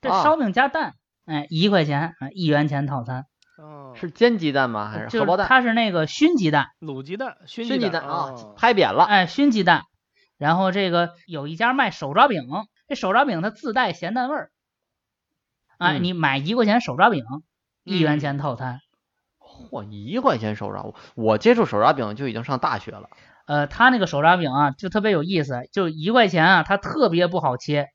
[0.00, 0.94] 这啊烧饼加蛋，
[1.26, 4.88] 哎，一块钱啊，一元钱套餐，哦是煎鸡蛋吗？
[4.90, 5.48] 还是就是荷包蛋？
[5.48, 9.02] 它是那个熏鸡蛋，卤鸡蛋、熏熏鸡蛋蛋啊哦，拍扁了。
[9.04, 9.82] 哎，熏鸡蛋。
[10.36, 12.44] 然后这个有一家卖手抓饼，
[12.86, 14.52] 这手抓饼它自带咸蛋味儿，
[15.78, 17.24] 哎，嗯你买一块钱手抓饼，
[17.82, 18.80] 一元嗯钱套餐，
[19.70, 23.10] 嚯，一块钱手抓，我我接触手抓饼就已经上大学了。
[23.46, 27.86] 呃，他那个手抓饼啊，就特别有意思，就一块钱啊，它特别不好切。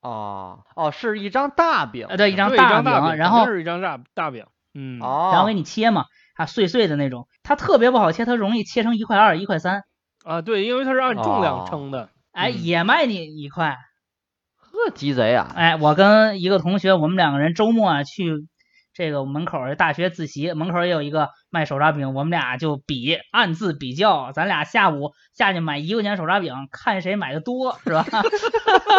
[0.00, 9.82] 哦哦，是一张大饼，呃，对，一张，大饼，然后是一张大大饼，嗯，哦，然后给你切嘛，它碎碎的那种，它特别不好切，它容易切成一块二、一块三。
[10.24, 13.76] 啊，对，因为它是按重量哦称的，哎，嗯也卖你一块。
[14.56, 15.52] 呵，鸡贼啊！
[15.54, 18.46] 哎，我跟一个同学，我们两个人周末啊去
[19.00, 28.04] 这个门口儿大学自习，门口儿也有一个卖手抓饼，我们俩就比，暗自比较，咱俩下午下去买一块钱手抓饼，看谁买的多，是吧？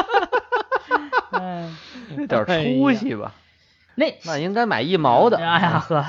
[1.39, 1.77] 嗯，
[2.17, 3.35] 那点出息吧，
[3.93, 5.37] 那那应该买一毛的。
[5.37, 6.03] 哎呀呵，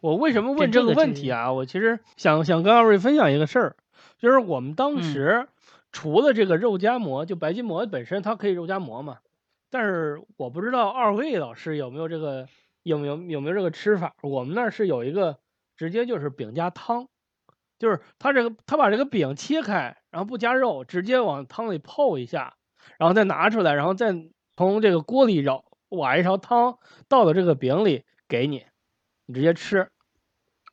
[0.00, 1.52] 我为什么问这个问题啊？
[1.52, 3.76] 我其实想想跟二位分享一个事儿，
[4.18, 5.48] 就是我们当嗯时
[5.92, 9.18] 除了这个肉夹馍，就白吉馍本身它可以肉夹馍嘛，
[9.70, 12.46] 但是我不知道二位老师有没有这个
[12.82, 14.14] 有没有有没有这个吃法？
[14.22, 15.38] 我们那儿是有一个
[15.76, 17.08] 直接就是饼加汤，
[17.78, 22.54] 就是他这个他把这个饼切开，然后不加肉，直接往汤里泡一下，
[22.98, 24.14] 然后再拿出来，然后再
[24.56, 28.66] 从这个锅里舀挖一勺汤倒到这个饼里给你，
[29.26, 29.90] 你直接吃。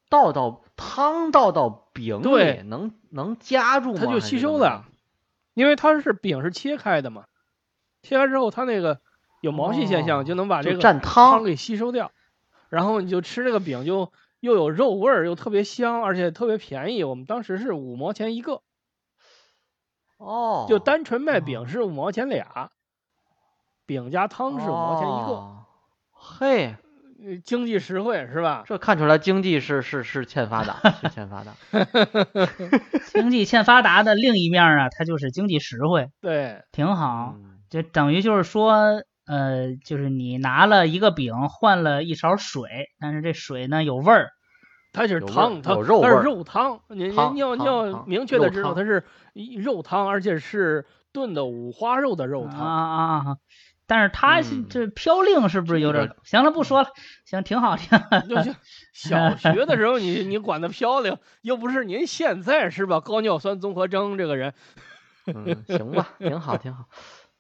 [0.10, 4.00] 倒到汤倒到饼对里，能能夹住吗？
[4.00, 4.86] 它就吸收了
[5.54, 7.26] 因为它是饼是切开的嘛，
[8.02, 9.02] 切开之后它那个
[9.42, 12.12] 有毛细现象，哦就能把这个蘸汤汤给吸收掉，
[12.70, 17.04] 然后你就吃这个饼就又有肉味儿，又特别香，而且特别便宜。
[17.04, 18.62] 我们当时是五毛钱一个，
[20.18, 22.72] 哦，就单纯卖哦饼是五毛钱俩，
[23.86, 25.66] 饼加汤是五毛钱一个，哦
[26.12, 26.76] 嘿，
[27.24, 28.64] 呃经济实惠是吧？
[28.68, 31.54] 这看出来经济是是是欠发达，是欠发达。
[33.12, 37.36] 经济欠发达的另一面啊，它就是经济实惠，对，挺好。
[37.38, 44.30] 嗯就等于就是说，呃，就是你拿了一个饼换了一勺水，但是这水呢有味儿。
[44.92, 49.06] 它是有味儿汤，它有肉它是肉汤，你你你要你要明确的知道它是
[49.60, 52.66] 肉汤，而且是炖的五花肉的肉啊汤。
[52.66, 53.38] 啊啊！
[53.86, 56.16] 但是它是嗯这飘令是不是有点这？
[56.24, 56.90] 行了，不说了，
[57.26, 58.00] 行，挺好听。
[58.28, 58.56] 就是
[58.94, 63.00] 小学的时候你， 你管它飘零，又不是您现在是吧？
[63.00, 64.54] 高尿酸综合征这个人，
[65.28, 66.86] 嗯，行吧，挺好，挺好。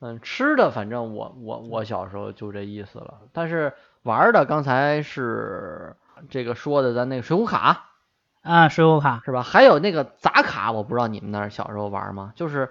[0.01, 5.95] 嗯，吃的反正我我我小时候就这意思了，但是玩儿的刚才是
[6.29, 7.85] 这个说的咱那个水浒卡
[8.41, 9.43] 啊，水浒卡是吧？
[9.43, 12.31] 还有那个砸卡，我不知道你们那儿小时候玩吗？
[12.35, 12.69] 就是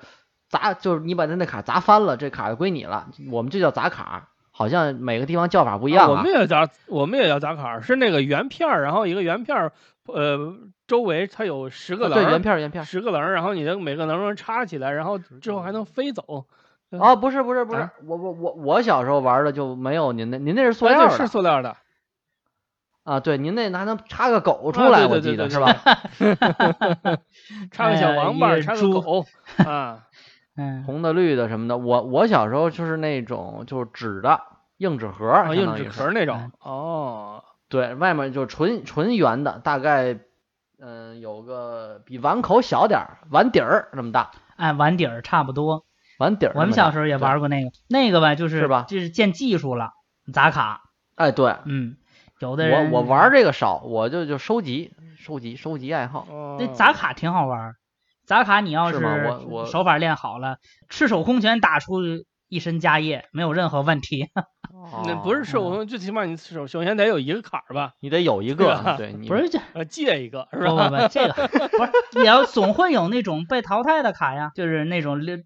[0.48, 9.72] 砸，就是你把那那卡砸翻了，这卡就归你了，我们就叫砸卡，好像每个地方叫法不一样我啊们也叫，我们也叫砸卡，是那个圆片儿，然后一个圆片儿，
[10.06, 12.84] 呃，周围它有十个棱对，圆片儿圆片儿。
[12.86, 16.46] 十个棱儿，然后你的每个棱能插起来，然后之后还能飞走。
[16.90, 21.76] 哦，不是不是不是啊，我我我我小时候玩的就没有您那，您那是塑料的是塑料的，
[23.04, 23.20] 啊？
[23.20, 25.74] 对，您那还能插个狗出啊来，对对对对我记得是吧？
[27.70, 29.24] 插个小王八儿，插个狗
[29.66, 30.06] 啊，
[30.56, 31.76] 嗯，红的绿的什么的。
[31.78, 34.40] 我我小时候就是那种就是纸的
[34.78, 36.52] 硬纸盒，啊硬纸壳那种嗯。
[36.60, 40.18] 哦，对，外面就纯纯圆的，大概
[40.80, 45.84] 嗯有个比碗口小点儿，碗底儿那么大，哎，碗底儿差不多。
[46.18, 46.52] 碗底儿。
[46.54, 49.90] 我们小时候也玩过那个，那个吧，就是是吧就是见技术了，
[50.32, 50.82] 砸卡。
[51.14, 51.96] 哎，对嗯，
[52.40, 56.26] 有的人我我玩这个少，我就就收集收集收集爱好。
[56.30, 57.74] 哦那砸卡挺好玩儿，
[58.26, 62.00] 砸卡你要是吗我我手法练好了，赤手空拳打出
[62.48, 64.28] 一身家业，没有任何问题。
[65.04, 70.88] 那不是赤手空拳，最起码你首首先得有一个坎儿吧，你得有一个，对你 不是这呃，借一个是不吧？
[70.88, 71.84] 不不，这个 不
[72.18, 75.36] 是也要总会有那种被淘汰的卡呀，就是那种溜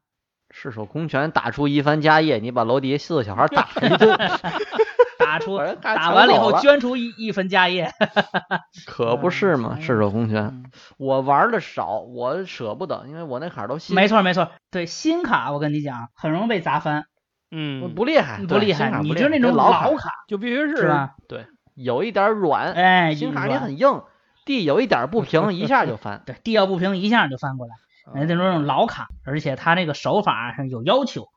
[0.53, 4.17] 赤手空拳打出一番家业，你把楼底下四个小孩打一顿，
[5.19, 7.91] 打出打打完了以后捐出一一分家业。
[8.87, 10.43] 可不是嘛，赤手空拳。
[10.45, 10.65] 嗯
[10.99, 17.05] 我玩的少，我舍不得，因为我那卡都新，没错没错，对新卡我跟你讲，很容易被砸翻，
[17.51, 19.01] 嗯，不厉害，不厉害。
[19.03, 21.11] 你就那种这老卡卡就必须是吧？
[21.29, 24.03] 对有一点软，哎，新卡你很硬，
[24.45, 26.23] 地有一点不平，一下就翻。
[26.27, 27.75] 对地要不平一下就翻过来。
[28.15, 31.29] 人家那种老卡，而且他那个手法上有要求，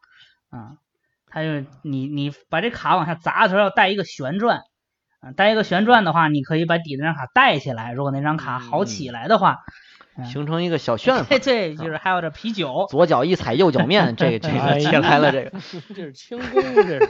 [0.50, 0.78] 啊，
[1.28, 4.62] 他就你你把这卡往下砸的时候要带一个旋转，
[5.20, 9.60] 啊，带一个旋转的话，你可以把底那张卡带起来，如果那张卡好起来的话，
[10.18, 15.50] 嗯形成一个小旋对风，对，就是还有这啤酒，左脚一踩右脚面，这个这哎个起来了，这个
[15.94, 17.10] 这是轻功，这是。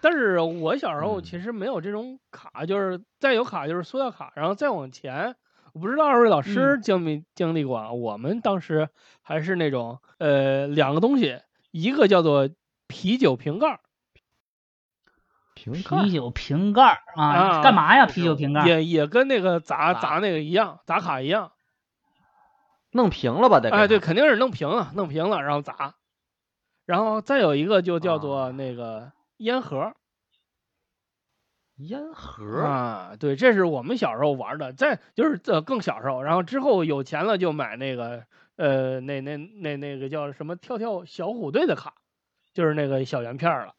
[0.00, 5.34] 但是我小时候嗯其实没有这种卡，就是再有卡就是塑料卡，然后再往前，
[5.72, 7.92] 我不知道二位老师经没经历过啊？
[7.92, 8.88] 我们当时
[9.22, 12.48] 还是那种呃两个东西，一个叫做
[12.86, 13.80] 啤酒瓶盖儿，
[15.54, 18.06] 瓶盖啤酒瓶盖儿啊，啊干嘛呀？
[18.06, 21.52] 啤酒瓶盖儿也也跟那个砸砸砸那个一样，砸卡一样。
[22.92, 23.60] 弄平了吧？
[23.60, 25.94] 得哎，对，肯定是弄平了，弄平了，然后砸。
[26.86, 29.94] 然后再有一个就叫啊做那个烟盒
[31.78, 34.72] 烟盒啊，对，这是我们小时候玩的。
[34.72, 38.24] 再就是呃更小时候，然后之后有钱了就买那个
[38.56, 41.94] 呃那那那那个叫什么跳跳小虎队的卡，
[42.52, 43.74] 就是那个小圆片了。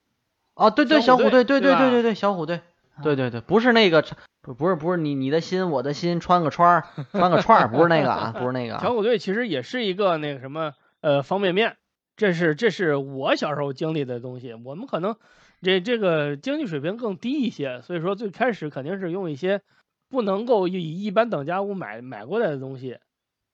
[0.54, 2.62] 啊，对对，小虎队对对对对对对，小虎队，
[3.04, 4.04] 对对对，不是那个，
[4.42, 11.78] 不不是不是你你的心我的心穿个串儿穿个串儿，不是那个啊，不是那个啊小虎队其实也是一个那个什么呃方便面，
[12.18, 14.54] 这是这是我小时候经历的东西。
[14.54, 15.16] 我们可能
[15.62, 19.62] 这这个经济水平更低一些，所以说最开始肯定是用一些
[20.10, 22.98] 不能够以一般等价物买买过来的东西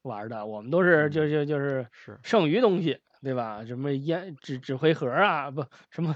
[0.03, 0.45] 玩的。
[0.45, 3.65] 我们都是就就就是是剩余东西，对吧？
[3.65, 6.15] 什么烟纸纸灰盒啊，不什么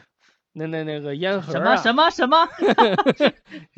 [0.54, 2.56] 那那那个烟盒啊，什么什么什
[3.26, 3.34] 么？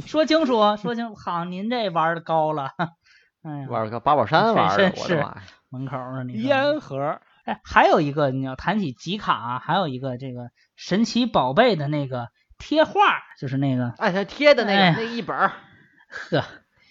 [0.06, 1.16] 说清楚，说清楚。
[1.16, 2.72] 好，您这玩的高了。
[3.44, 5.44] 哎呀，玩个八宝山玩的，是我的妈呀！
[5.70, 7.20] 门口儿呢，你烟盒
[7.52, 15.52] 哎，还有一个，你要谈起集卡、啊，还有一个这个神奇宝贝的那个贴画儿，就是那个，哎，他贴的那个那一本儿，
[16.08, 16.44] 呵，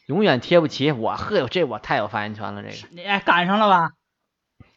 [0.07, 0.92] 永远贴不齐。
[0.92, 3.92] 我呵哟，这我太有发言权了，这个你哎赶上了吧？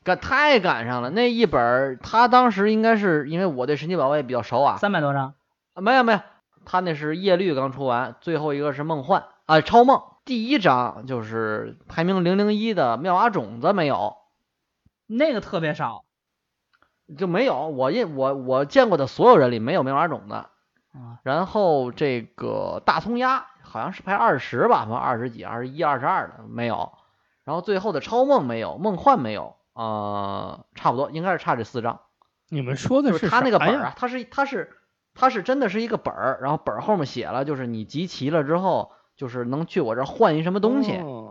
[0.05, 1.09] 赶太赶上了。
[1.09, 5.33] 那一本儿，他当时应该是因为我对神奇宝贝比较熟啊，三百多张，
[5.73, 6.19] 啊没有没有，
[6.65, 10.01] 他那是叶绿刚出完，最后一个是梦幻啊，超梦。
[10.25, 14.15] 第一章就是排名零零一的妙蛙种子没有，
[15.17, 16.03] 那个特别少
[17.17, 17.67] 就没有。
[17.67, 20.49] 我印我我见过的所有人里没有梅花种的。
[20.93, 21.19] 啊。
[21.23, 26.91] 然后这个大葱鸭好像是排二十吧，好像二十几、二十一、二十二的没有。
[27.43, 31.99] 然后最后的超梦没有，梦幻没有，呃，差不多应该是差这四张。
[32.49, 34.77] 你们说的就是他那个本儿啊，它是他是
[35.13, 41.22] 他是真的是一个本儿，然后本儿后面写了，就是你集齐了之后，就是能去我这儿换一什么东西，哦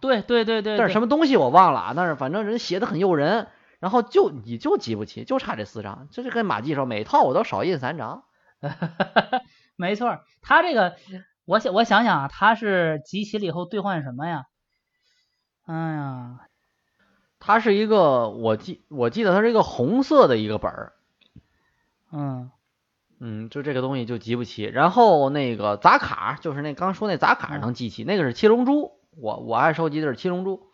[0.00, 3.48] 对对对对，但是什么东西我忘了啊，但是反正人写的很诱人，
[3.80, 8.24] 然后就你就集不齐，就差这四张，这就跟马季说，每套我都少印三张。
[9.76, 10.96] 没错，他这个，
[11.44, 14.44] 我想我想想啊，他是集齐了以后兑换什么呀？
[15.66, 16.40] 哎呀，
[17.38, 20.92] 他是一个我记我记得他是一个红色的一个本儿，
[22.10, 22.50] 嗯
[23.20, 24.64] 嗯，就这个东西就集不齐。
[24.64, 30.68] 然后那个杂卡，就是那刚说那杂卡嗯能集齐，那个是七龙珠，我我爱收集的是七龙珠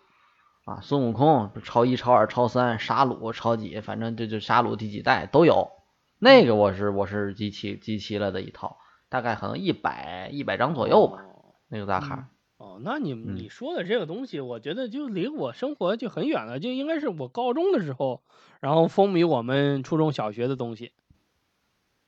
[0.67, 5.71] 啊，孙悟空超一、超二、超三，沙鲁超几，反正这就沙鲁第几代都有。
[6.19, 8.77] 那个我是我是集齐集齐了的一套，
[9.09, 12.29] 大概可能一百一百张左右吧，哦那个大卡。
[12.57, 18.23] 哦，那你嗯你说的这个东西，我觉得就离我生活就很远了，就应该是我高中的时候，
[18.61, 20.93] 然后风靡我们初中小学的东西。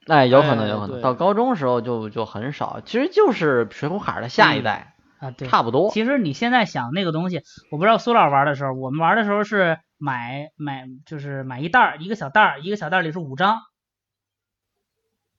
[0.07, 5.90] 哎，有可能哎有可能，对到高中时候就就很少，其实就是水浒卡的下一嗯代，啊，对，差不多。
[5.90, 13.61] 其实你现在想那个东西，我不知道苏老玩的时候，我们玩的时候是买买就是买一袋儿，一个小袋儿，一个小袋儿里是五张，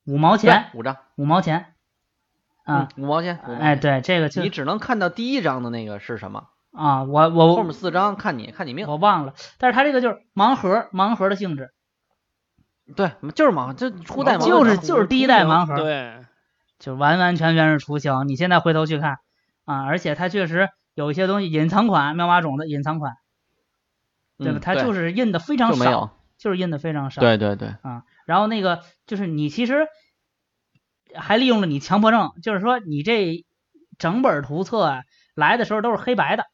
[0.05, 1.73] 五毛钱，五张五毛钱，
[2.63, 3.37] 啊，嗯，五毛钱。
[3.37, 8.87] 哎，对，这个就你只能看到第一张的那个是什么，啊，我我后面四张看你看你命。
[8.87, 11.71] 我忘了，但是它这个就是盲盒，盲盒的性质，
[12.95, 16.25] 对，就是盲，就初代盲就是就是第一代盲盒对，
[16.79, 18.27] 就完完全全是雏形。
[18.27, 19.19] 你现在回头去看
[19.67, 23.13] 啊，而且它确实有一些东西隐藏款，妙蛙种子隐藏款，
[24.37, 24.59] 对吧？
[24.61, 27.19] 它就是印的非常少就，，就是印的非常少。
[27.19, 29.87] 对对对，啊，然后那个就是你其实
[31.13, 33.45] 还利用了你强迫症，就是说你这
[33.97, 35.03] 整本图册啊
[35.35, 36.45] 来的时候都是黑白的，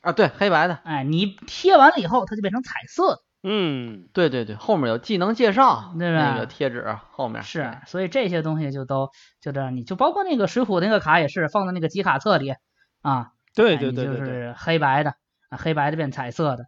[0.00, 12.54] 啊对，黑白的，哎，你贴完了以后它就变成彩色的，嗯，对对对，后面有技能介绍，对吧那个贴纸后面是，所以这些东西就都就这样，你就包括那个水浒那个卡也是放在那个集卡册里
[13.00, 15.14] 啊，对对对对对是黑白的
[15.48, 16.66] 啊，黑白的变彩色的，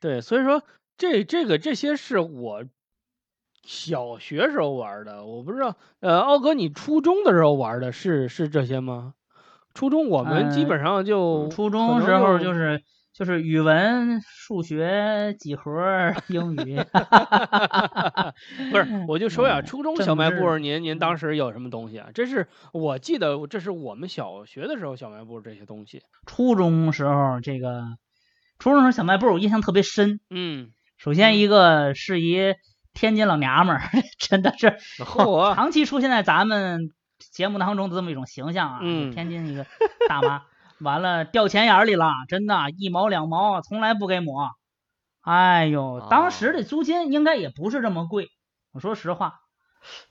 [0.00, 0.62] 对，所以说
[0.96, 2.64] 这这个这些是我
[3.64, 9.14] 小学时候玩的，我不知道，呃，奥哥，你初中的时候玩的是是这些吗？
[9.74, 12.82] 初中我们基呃本上就初中时候就就是
[13.18, 16.76] 就是语文、数学、几何、 英语，
[18.70, 22.10] 不是，我就说呀，嗯初中小卖部，您您当时有什么东西啊？
[22.14, 26.00] 这是我记得，这是我们小学的时候小卖部这些东西。
[26.26, 27.82] 初中时候这个
[28.60, 30.20] 初中时候小卖部我印象特别深。
[30.30, 32.54] 嗯，首先一个是一
[32.94, 33.82] 天津老娘们儿，
[34.20, 36.92] 真的是嚯，长期出现在咱们
[37.32, 38.78] 节目当中的这么一种形象啊。
[38.80, 39.66] 嗯天津一个
[40.08, 40.42] 大妈，
[40.80, 44.50] 完了掉钱眼儿里了，真的，一毛两毛从来不给抹。
[45.20, 48.28] 哎呦，当时的租金应该也不是这么贵，
[48.72, 49.40] 我说实话。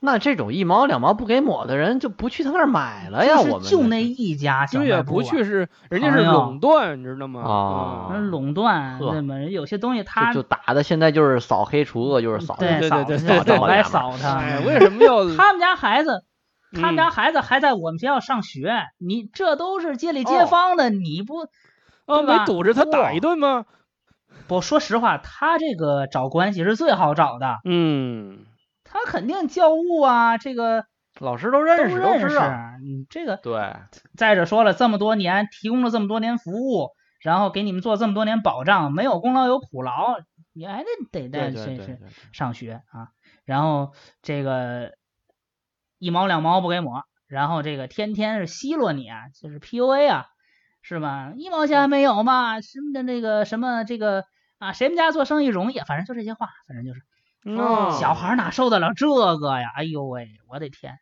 [0.00, 3.38] 那这种一毛两毛不给抹的人就不去他那儿买了呀？
[3.40, 7.42] 我们就那一家小对呀，卖部啊不去是人家是垄断，你知道吗？
[7.42, 9.38] 啊嗯垄断，呵对吗？
[9.40, 14.36] 有些东西他就就打的现在就是扫黑除恶，就是扫对扫对对对扫对来扫他。
[14.36, 16.24] 哎，为什么要他们家孩子，
[16.72, 20.46] 他们嗯家孩子还在我们学校上学，你这都是街里街哦。
[20.46, 21.48] 坊的，你不
[22.06, 23.66] 啊没堵着他打一顿吗？
[24.46, 28.46] 不说实话，他这个找关系是最好找的，嗯，
[28.84, 30.84] 他肯定教务啊，这个
[31.18, 32.38] 老师都都认识，都认识。
[32.82, 33.74] 你这个对，
[34.16, 36.90] 再者说了，这么多年提供了这么多年服务，
[37.20, 40.18] 然后给你们做这么多年保障，没有功劳有苦劳，
[40.54, 43.08] 你还得得对带去去对对对，上学啊。
[43.44, 43.92] 然后
[44.22, 44.92] 这个
[45.98, 50.26] 一毛两毛不给抹，然后这个天天是奚落你啊，就是 PUA 啊，
[50.82, 51.32] 是吧？
[51.36, 54.24] 一毛钱没有嘛，什么的那个什么这个
[54.58, 55.78] 啊，谁们家做生意容易？
[55.80, 57.02] 反正就这些话，反正就是
[57.58, 59.70] 哦小孩哪受得了这个呀？
[59.74, 60.98] 哎呦喂，我的天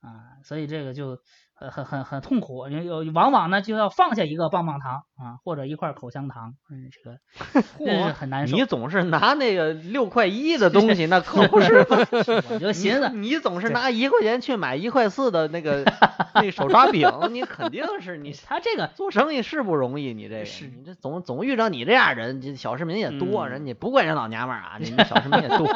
[0.00, 0.38] 啊！
[0.44, 1.18] 所以这个就
[1.54, 8.56] 很很很很痛苦，有有往往呢就要放下一个棒棒糖啊，或者一块口香糖，嗯，这个 真是很难受。
[8.56, 11.98] 你总是拿那个六块一的东西，那可不是嘛。
[12.50, 15.84] 我就寻思，你你总是拿一块钱去买一块四的那个
[16.34, 25.66] 那手抓饼，你肯定是你他这个做生意是不容易，你这个是你这总总遇着你这样人，这小市民也多，嗯人家不怪人老娘们儿啊，你们小市民也多。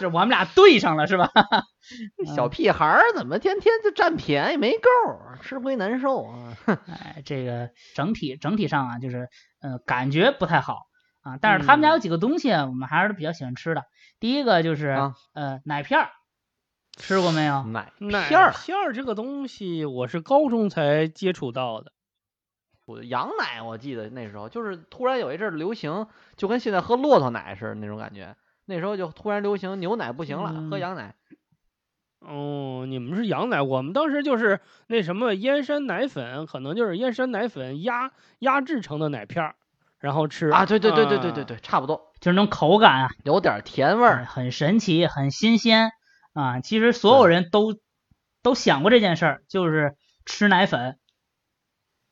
[0.00, 1.30] 是我们俩对上了是吧？
[2.34, 4.80] 小屁孩儿怎么天天就占便宜没够，
[5.42, 6.56] 吃亏难受啊？
[6.88, 9.28] 哎，这个整体整体上啊，就是
[9.60, 10.86] 呃感觉不太好
[11.20, 11.38] 啊。
[11.40, 13.84] 但是他们家有几个东西啊我们还是比较喜欢吃的。
[14.18, 16.10] 第一个就是、啊呃奶片儿，
[16.96, 17.62] 吃过没有？
[17.64, 21.92] 奶奶片儿，片儿这个东西，我是高中才接触到的。
[22.84, 28.34] 我羊奶，我记得那时候就是突然有一阵儿流行，就跟现在喝骆驼奶似的那种感觉。
[28.64, 31.14] 那时候就突然流行牛奶不行了，喝嗯羊奶。
[32.26, 39.54] 哦，你们是羊奶，我们当时就是那什么燕山奶粉，可能就是燕山奶粉压压制成的奶片儿，
[39.98, 44.24] 然后吃啊，对对对对对对啊对，差不多，就是那种口感啊，有点儿甜味哎儿。
[44.24, 45.90] 很神奇，很新鲜
[46.32, 46.60] 啊。
[46.60, 47.74] 其实所有人都
[48.42, 50.98] 都想过这件事儿，就是吃奶粉。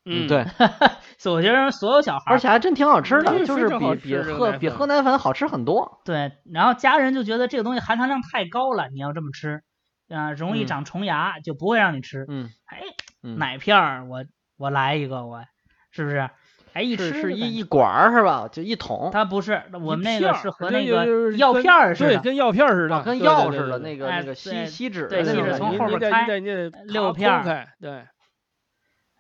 [0.05, 0.47] 嗯，对，
[1.19, 6.01] 所以我觉得所有小孩儿而且还真挺好吃的，嗯就是比比喝比喝奶粉好吃很多。
[6.05, 9.63] 对，然后家人就觉得这个东西含糖量太高了，你要这么吃
[10.11, 12.25] 啊，容易嗯长虫牙，就不会让你吃。
[12.29, 12.79] 嗯，哎，
[13.23, 14.25] 嗯奶片儿，我
[14.59, 15.43] 我来一个，我
[15.91, 16.29] 是不是？
[16.73, 18.47] 哎，一吃是是一一管儿是吧？
[18.51, 25.25] 就一桶，它不是，我们那个是和那个药片儿似对，的，跟药片儿似的，啊，跟药似的，对对对那个哎那个吸对吸脂对
[25.59, 26.39] 从后你你得边开
[26.85, 27.91] 六咔片儿，对，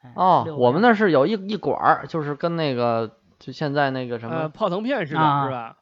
[0.03, 5.77] 哎哦，我们那是有一一管儿，就是跟那个就现在那个什呃，么泡腾片似的，啊是吧？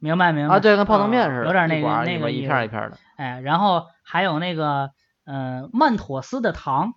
[0.00, 2.98] 明白明白啊，对，跟泡腾片似的，有点那个那个一片一片的。
[3.16, 4.92] 哎，然后还有那个
[5.24, 6.94] 呃曼妥思的糖，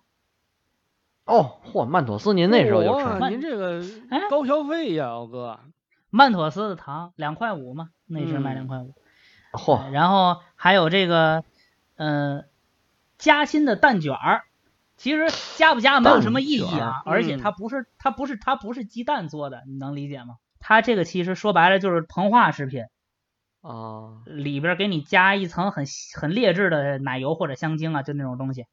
[1.24, 5.58] 哦，嚯，曼妥思您那时候就哇吃，您这个哎高消费呀，我哥。
[6.10, 8.94] 曼妥思的糖两块五嘛，那时卖嗯两块五。
[9.52, 11.44] 嚯，哎然后还有这个
[11.96, 12.44] 呃
[13.18, 14.44] 夹心的蛋卷儿，
[14.96, 20.36] 其实加不加没有什么意义啊，而且嗯它不是它不是它不是鸡蛋做的，你能理解吗？
[20.60, 22.86] 它这个其实说白了就是膨化食品，
[23.68, 25.84] 啊，里边儿给你加一层很
[26.18, 28.64] 很劣质的奶油或者香精啊，就那种东西，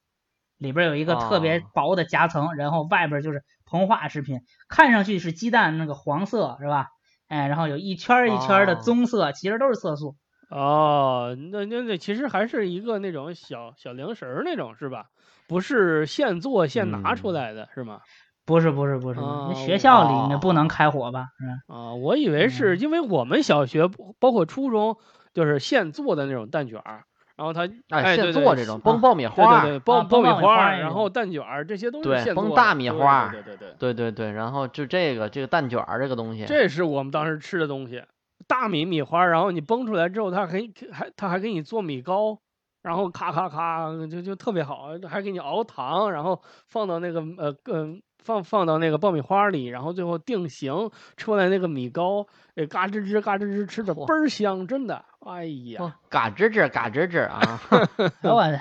[0.58, 4.40] 里边儿有一个特别哦薄的夹层，然后外边儿就是膨化食品，
[4.70, 6.88] 看上去是鸡蛋那个黄色是吧？
[7.28, 10.16] 哎，然后有一圈儿一圈儿的哦棕色，其实都是色素。
[10.50, 15.08] 哦，那那那其实还是一个那种小小零食儿那种是吧？
[15.48, 18.00] 不是现做现拿出嗯来的、是吗？
[18.46, 21.28] 不是不是不是，哦那学校里那哦不能开火吧？
[21.40, 21.76] 是吧？
[21.76, 23.90] 啊，我以为是嗯因为我们小学
[24.20, 24.98] 包括初中
[25.34, 27.04] 就是现做的那种蛋卷儿，
[27.36, 38.04] 然后它哎，哎对对现做这种崩啊爆米对花儿，对对爆啊爆米花然后蛋卷儿这些都是现做的崩大米对花对对对对，对对对，然后就这个这个蛋卷儿这个东西，这是我们当时吃的东西，
[38.48, 40.60] 大米米花儿，然后你崩出来之后，它还
[40.92, 42.40] 还他还给你做米糕，
[42.84, 57.62] 然后咔咔咔就就特别好，还给你熬糖，然后放到那个呃嗯、放放到那个爆米花里，然后最后定型出来那个米糕，哎嘎吱吱嘎吱吱吃的倍儿香，真的，哎呀，哦嘎吱吱嘎吱吱啊，
[58.24, 58.60] 哎我的，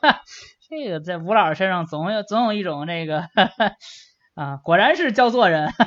[0.70, 3.28] 这个在吴老师身上总有总有一种这个
[4.34, 5.68] 啊，果然是教做人，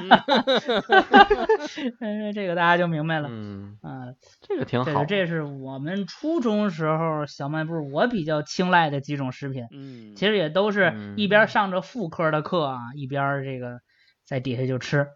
[1.99, 3.27] 嗯，这个大家就明白了。
[3.29, 13.81] 嗯，啊，这个挺好这是，这是我们初中时候小卖部我比较青睐的几种食品，嗯，其实也都是一边嗯上着副科的课啊，一边这个
[14.25, 15.07] 在底下就吃，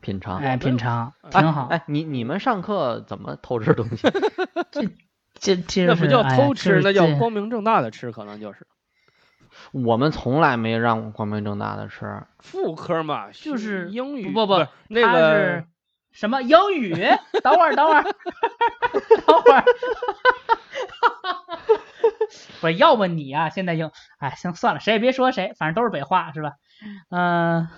[0.00, 0.38] 品尝。
[0.38, 1.68] 哎，品尝哎挺好。
[1.68, 4.08] 哎，你你们上课怎么偷吃东西？
[5.38, 7.06] 这这那不叫偷吃，那叫。
[7.18, 8.66] 光明正大的吃，可能就是
[9.72, 12.22] 我们从来没让光明正大的吃。
[12.38, 15.66] 副科嘛，就是英语不不是那个是
[16.12, 16.94] 什么英语？
[17.42, 18.02] 等会儿，等会儿，
[19.26, 19.64] 等会儿。
[22.60, 26.52] 不是，要不你啊，现在就，哎，行，算了，谁也别说谁，反正都是北话，是吧？
[27.10, 27.68] 嗯、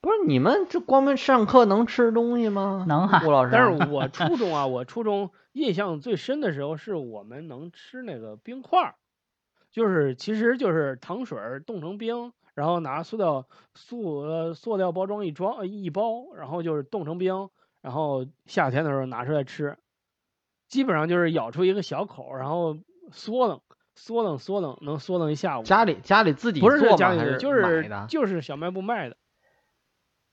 [0.00, 2.84] 不是你们这光明上课能吃东西吗？
[2.88, 3.50] 能哈吴老师。
[3.52, 8.94] 但是我初中啊， 我初中印象最深的时候是我们能吃那个冰块儿，
[9.72, 17.48] 就是其实就是糖水儿冻成冰，然后拿塑料塑呃塑料包装一装呃一包，然后就是冻成冰，
[17.80, 19.78] 然后夏天的时候拿出来吃，
[20.68, 22.76] 基本上就是咬出一个小口儿，然后
[23.10, 23.62] 缩楞
[23.94, 25.62] 缩楞缩楞，能缩楞一下午。
[25.62, 26.78] 家里家里自己不是？
[26.96, 27.90] 家里就是？
[28.08, 29.16] 就是小卖部卖的，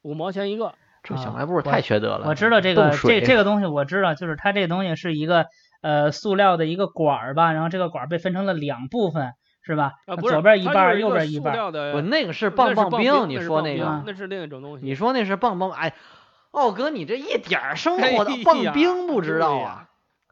[0.02, 0.76] 五毛钱一个。
[1.02, 2.28] 这小啊卖部太缺德了。
[2.28, 5.48] 我知道这个这这个东西，我知道，就是它这个东西是一个
[5.82, 9.94] 呃塑料的一个管儿吧，然后这个管儿被分成了两部分，是吧？
[10.08, 14.86] 啊，不是，左边一半右边一半不，那个是棒棒冰，你说那个，那是另一种东西。
[14.86, 15.94] 你说那是棒棒，哎，
[16.52, 19.86] 奥哥，你这一点儿生哎活的棒冰不知道啊？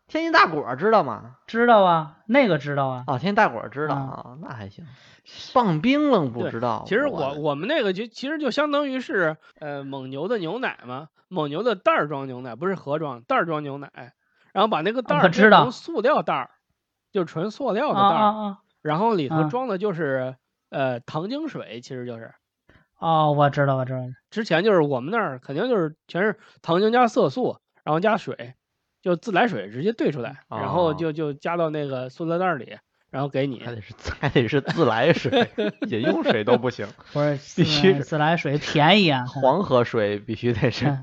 [0.07, 1.35] 天津大果儿知道吗？
[1.47, 3.03] 知道啊，那个知道啊。
[3.07, 4.85] 啊，天津大果儿知道那还行。
[5.53, 6.83] 棒冰愣不知道。
[6.87, 14.13] 其实我我我们那个就其实就相当于是呃蒙牛的牛奶嘛，蒙牛的袋儿装牛奶，不是盒装，袋儿装牛奶，
[14.57, 16.49] 然后把那个袋儿知道成塑料袋儿，
[17.11, 18.57] 就纯塑料的啊袋儿，啊啊！
[18.81, 20.35] 然后里头啊装的就是
[20.71, 22.33] 呃糖精水，其实就是。
[22.97, 23.99] 哦，我知道，我知道。
[24.31, 28.55] 之前就是我们那儿肯定就是全是糖精加色素，然后加水，
[29.03, 32.79] 就自来水直接兑出来，然后哦就就加到那个塑料袋儿里，
[33.11, 33.59] 然后给你。
[33.63, 35.51] 还得是还得是自来水，
[35.87, 39.23] 饮用水都不行，不是，必须自来水便宜啊。
[39.27, 40.97] 黄河水必须得是。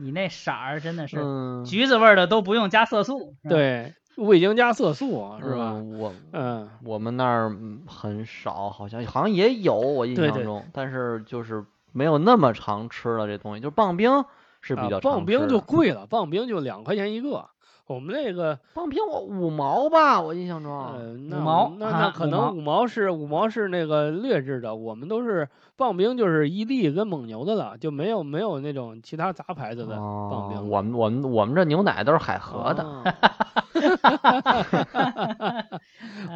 [0.00, 3.34] 你那色儿真的是嗯，橘子味儿的都不用加色素？
[3.48, 5.72] 对，味精加色素是吧？
[5.74, 13.60] 嗯我嗯，我们那儿嗯很少，好像好像也有，我印对对象中，但是就是没有那么常吃了这东西。
[13.60, 14.24] 就是棒冰
[14.60, 17.48] 是比啊较常棒冰就贵了，棒冰就两块钱一个。
[17.94, 20.72] 我们那个棒冰我五毛吧，我印象中。
[20.72, 30.70] 五毛那啊那可能五毛五毛是五毛是那个劣质的，我们都是棒冰，就是伊利跟蒙牛的了，就没有没有那种其他杂牌子的棒哦，冰。
[30.70, 32.84] 我们我们我们这牛奶都是海河的。
[32.84, 33.02] 哦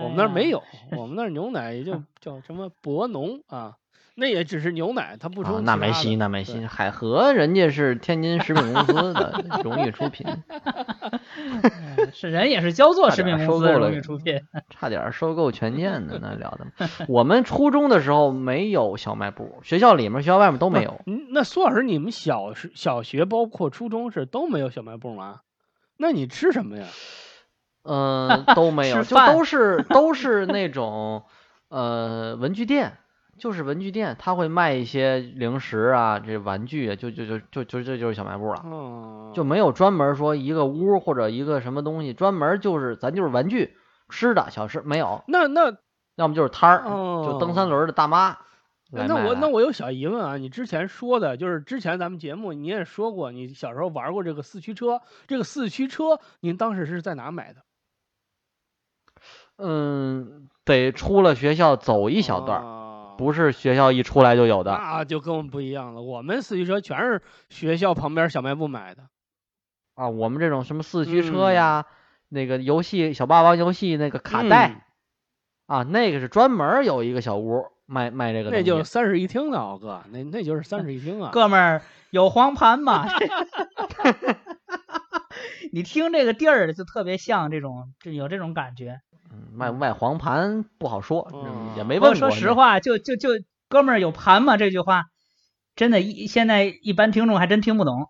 [0.03, 0.61] 我们那儿没有，
[0.97, 3.77] 我们那儿牛奶也就 叫什么博农啊，
[4.17, 6.65] 那也只是牛奶，它不啊、那没戏，那没戏。
[6.67, 10.25] 海河人家是天津食品公司的 荣誉出品，
[11.37, 14.41] 嗯是人也是焦作食品公司的收购了荣誉出品。
[14.71, 16.89] 差点收购权健的，那聊的。
[17.09, 21.01] 我们初中的时候没有小卖部，学校里面、学校外面都没有。
[21.07, 25.41] 嗯，那苏老师，你们小时小学包括初中是都没有小卖部吗？
[25.97, 26.87] 那你吃什么呀？
[27.83, 31.25] 嗯，都没有， 就都是都是那种
[31.69, 32.99] 呃文具店，
[33.45, 43.77] 就是文具店，他会卖一些零食啊，这玩具啊，就就就就就这就是小卖部了，哦，就没有专门说一个屋或者一个什么东西，专门就是咱就是玩具
[44.09, 45.77] 吃的小吃没有，那那
[46.17, 48.39] 要么就是摊儿，哦，就蹬三轮的大妈
[48.97, 57.61] 哎那我那我有小疑问啊，你之前说的就是之前咱们节目你也说过，你小时候玩过这个四驱车，这个四驱车您当时是在哪买的？
[59.59, 62.63] 嗯，得出了学校走一小段
[63.17, 64.73] 不是学校一出来就有的。
[64.73, 66.03] 那就跟我们不一样了。
[66.03, 69.03] 我们四驱车全是学校旁边小卖部买的。
[69.95, 71.87] 啊，我们这种什么四驱车嗯呀，
[72.29, 74.81] 那个游戏小霸王游戏那个卡带、嗯
[75.67, 78.57] 啊，那个是专门有一个小屋卖卖这个东西。
[78.59, 81.31] 那就是三室一厅的，啊哥，那那就是三室一厅啊。
[81.33, 83.07] 哥们儿有黄盘吗？
[85.73, 89.01] 你听这个地儿就特别像这种，就有这种感觉。
[89.35, 91.31] 嗯卖卖黄盘不好说，
[91.77, 92.31] 也没不过问过。
[92.31, 93.29] 说实话，就就就
[93.69, 94.57] 哥们儿有盘吗？
[94.57, 95.07] 这句话
[95.77, 98.09] 真的，一现在一般听众还真听不懂，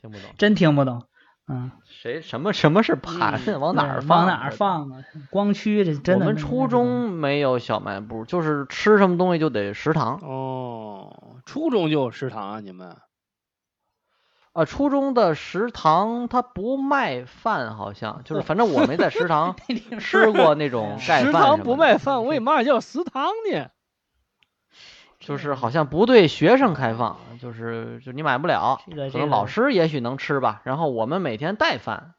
[0.00, 1.04] 听不懂，真听不懂。
[1.48, 3.40] 嗯，谁什么什么是盘？
[3.46, 4.18] 嗯往哪儿放？
[4.18, 4.50] 往哪儿？
[4.50, 5.04] 放啊？
[5.30, 6.24] 光驱这真的。
[6.24, 12.60] 我们初中没有小卖部，就是吃什么东西就得食堂哦，初中就有食堂啊？
[12.60, 12.96] 你们？
[14.56, 14.64] 啊。
[14.64, 19.56] 初中的食堂他不卖饭，好像就是反正我没在食堂
[20.00, 23.70] 吃过那种盖饭食堂不卖饭，为嘛叫食堂呢？
[25.18, 30.60] 就是好像不对学生开放，就是就你买不了，这个可能老师也许能吃吧。
[30.62, 32.14] 然后我们每天带饭，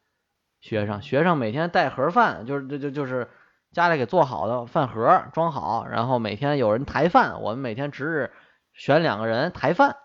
[0.60, 3.30] 学生学生每天带盒饭，就是就就就是
[3.72, 8.32] 家里给做好的饭盒装好，然后每天有人抬饭，我们每天值日
[8.74, 9.96] 选两个人抬饭，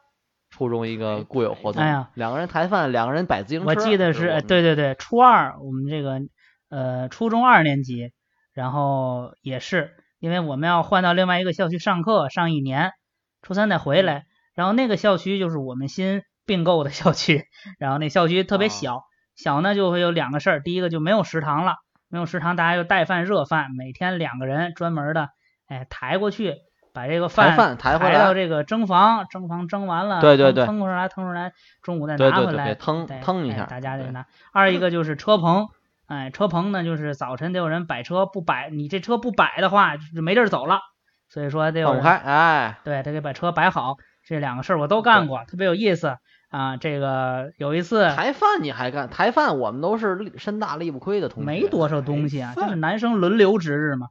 [0.52, 1.82] 初中一个固有活动。
[1.82, 3.66] 哎呀，两个人抬饭，两个人摆自行车。
[3.66, 6.20] 我记得是，对对对，初二我们这个
[6.68, 8.12] 呃初中二年级，
[8.52, 12.92] 然后也是因为我们要换到另外一个校区上课，上一年，
[13.40, 17.46] 初三再回来，然后那个校区就是我们新并购的校区，
[17.80, 21.76] 然后那校区特别啊小，小呢就会有两个事儿，第一个就没有食堂了，
[22.08, 25.30] 没有食堂，大家就带饭热饭，每天两个人专门的，
[25.66, 26.56] 哎抬过去。
[26.92, 34.26] 把这个抬饭抬回来到这个蒸房，蒸房蒸完了，对对对腾出来，腾出来，中午再对对对拿回来，对腾对腾一下哎大家这个拿。
[34.52, 35.68] 二一个就是车棚，
[36.06, 40.80] 哎，车棚呢就是早晨得有人摆车，不摆你这车不摆的话就没地儿走了，
[41.28, 43.96] 所以说得有人哎，对，得给把车摆好。
[44.24, 46.18] 这两个事儿我都干过，特别有意思
[46.50, 46.76] 啊。
[46.76, 49.08] 这个有一次抬饭你还干？
[49.08, 51.46] 抬饭我们都是力身大力不亏的同学。
[51.46, 54.06] 没多少东西啊，就是男生轮流值日嘛。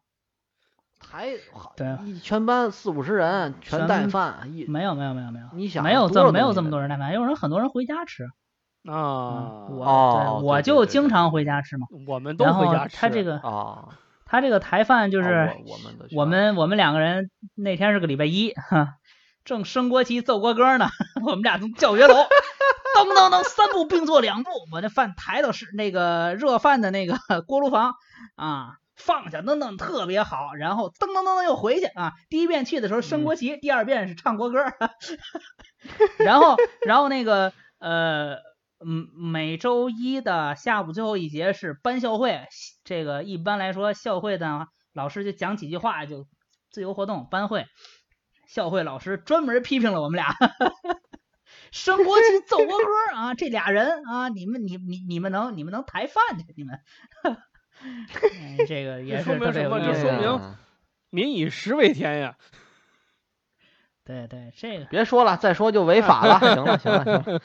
[1.12, 1.28] 抬
[1.76, 8.24] 对一全班四五十人全带饭，一没有没有没有没有，你想没有这么没有这么多人带饭，有人很多人回家吃。
[8.89, 11.86] 啊嗯，，我我就经常回家吃嘛。
[12.07, 12.95] 我们都然后回家吃。
[12.97, 13.89] 他这个啊，
[14.26, 18.95] 他这个台饭就哦是我我们我们我们两个人那天是个礼拜一，哈，
[19.43, 20.88] 正升国旗奏国歌呢，
[21.24, 22.16] 我们俩从教学楼
[22.95, 27.93] 噔噔噔三步并作两步，把那饭抬到是那个热饭的那个锅炉房
[28.36, 34.64] 啊，放下噔噔特别好，然后噔噔噔噔又回去啊，第一遍去的时候升国旗，第二遍是唱国歌，
[36.20, 38.38] 然后然后那个呃。
[38.84, 42.47] 嗯，每周一的下午最后一节是班校会，
[42.84, 46.26] 这个一般来说校会的老师就讲几句话就
[46.72, 47.28] 自由活动。
[47.30, 47.68] 班会
[48.47, 50.36] 校会老师专门批评了我们俩，
[51.72, 56.52] 升国旗奏国歌啊，这俩人啊，你们你你你们能你们能抬饭去？
[56.58, 56.80] 你们，
[57.82, 60.55] 哎这个也说是特别明什么这有意思说明嗯
[61.09, 62.36] 民以食为天呀。
[64.03, 66.39] 对对，这个别说了，再说就违法了。
[66.39, 67.41] 行了行了行了，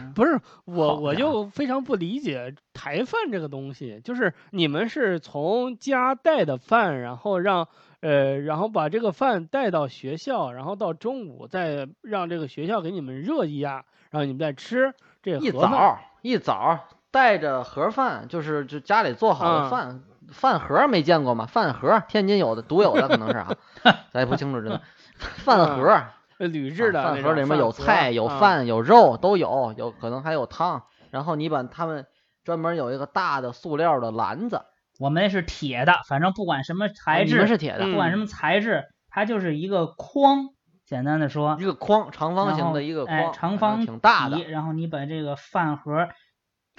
[0.00, 7.68] 嗯不是我，我就非常不理解台饭这个东西，就是你们是从家带的饭，然后让
[8.00, 15.50] 呃，然后把这个饭带到学校，然后到中午再让这个学校给你们热一下，然后你们再吃这一。
[15.50, 20.00] 早一早带着盒饭，就是就家里做好的嗯饭，
[20.32, 21.46] 饭盒没见过吗？
[21.46, 23.54] 饭盒，天津有的，独有的可能是啊，
[24.10, 24.80] 咱也不清楚真的。
[25.18, 26.02] 饭盒，
[26.38, 30.82] 铝制的饭盒里面有菜、有啊饭、有肉都有，有可能还有汤。
[31.10, 32.06] 然后你把他们
[32.42, 34.62] 专门有一个大的塑料的篮子，
[34.98, 40.48] 我们是铁的，反正不管什么材质，们是铁的，嗯不管什么材质，它就是一个筐。
[40.84, 44.42] 简单的说，一个筐，长方形的一个哎，筐，长方挺大的体。
[44.42, 46.08] 然后你把这个饭盒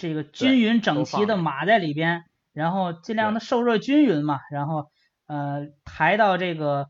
[0.04, 4.88] 这个均匀整齐的码在里边，然后尽量的受热均匀嘛，然后
[5.28, 6.88] 呃抬到这个，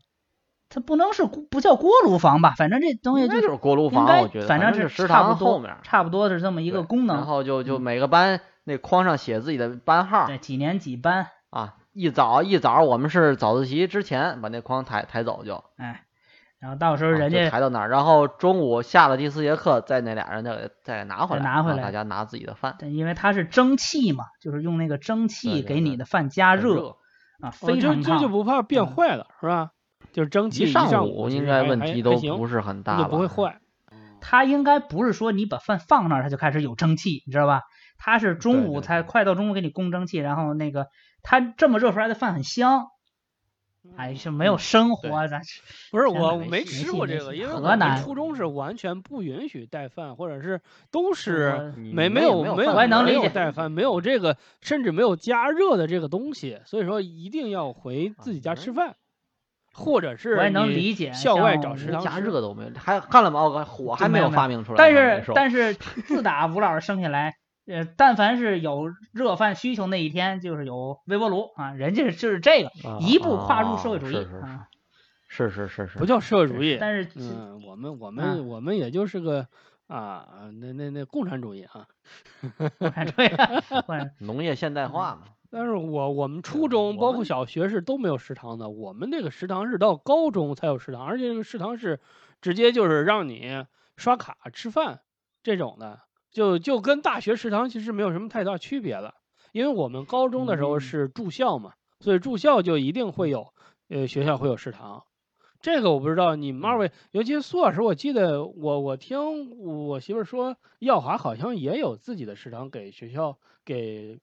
[0.68, 7.18] 它不能是不叫锅炉房吧，反正这东西就就是锅炉房，我觉得，反正是食差不多堂后面差不多是这么一个功能。
[7.18, 7.78] 然后就就。
[7.78, 16.02] 嗯每个班那框上写自己的班号对，几年几班，啊，一早一早我们是早自习之前把那框抬抬走就，哎，
[16.64, 26.96] 然后到时候人家抬到那儿，然后中午下了第四节课，再那俩人再给再拿回来，拿回来大家拿自己的饭，对因为它是蒸汽嘛，就是用那个蒸汽给你的饭加热
[27.42, 28.30] 啊，哦非常这这就烫。
[28.30, 29.72] 不怕变嗯坏了，是吧？
[30.14, 33.58] 就是蒸汽一上午应该问题都不是很大吧，就不会坏。
[34.22, 37.60] 它应该不是说你把饭放那儿它就开始有蒸汽，你知道吧？
[37.98, 40.86] 它是中午才快到中午给你供蒸汽，然后那个
[41.22, 42.86] 它这么热出来的饭很香，
[43.96, 45.60] 哎，是没有生活，咱是
[45.92, 50.60] 不是我没吃过这个，因为我们河南初中是完全不允许带饭，或者是
[50.90, 58.96] 都是没没有没有能没有理解带饭，没有这个，甚至没有加热的这个东西，所以说一定要回自己家吃饭，
[59.72, 63.44] 或者是我也能理解校外找食堂加吃热都没有，还看了吗？
[63.44, 67.36] 我火还没有发明出来，但是但是自打吴老师生下来，
[67.66, 74.68] 呃，但凡是有热饭需求那一天，就是有微波炉啊，人家就是这个啊一步跨入啊社会主义是是啊。
[75.26, 79.48] 是是是是，不叫社会主义，但是嗯，我们我啊们我们也就是个
[79.88, 80.28] 啊，
[80.60, 81.88] 那那那共产主义啊。
[82.78, 83.28] 共产主义，
[83.86, 91.98] 共产 农业现代化嘛，但是我我们初中包括小学是都没有食堂的，我们那个食堂是到高中才有食堂，而且这个食堂是
[92.40, 93.64] 直接就是让你
[93.96, 95.00] 刷卡吃饭
[95.42, 96.00] 这种的，
[96.34, 99.14] 就就跟大学食堂其实没有什么太大区别了。
[99.52, 103.54] 因为我们高中的时候嗯是住校嘛，所以住校就一定会有
[103.88, 105.04] 呃学校会有食堂。
[105.60, 114.18] 这个我不知道你们二位，尤其苏老师，我记得我我听我媳妇说，耀华好像也有自己的食堂给学校给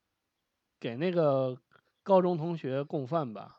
[0.82, 1.58] 给那个
[2.04, 3.58] 高中同学供饭吧？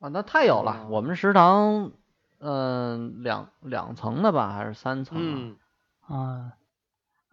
[0.00, 1.92] 啊，那太有了，哦我们食堂
[2.40, 5.16] 嗯，两两层的吧，还是三层？
[5.18, 5.56] 嗯
[6.00, 6.52] 啊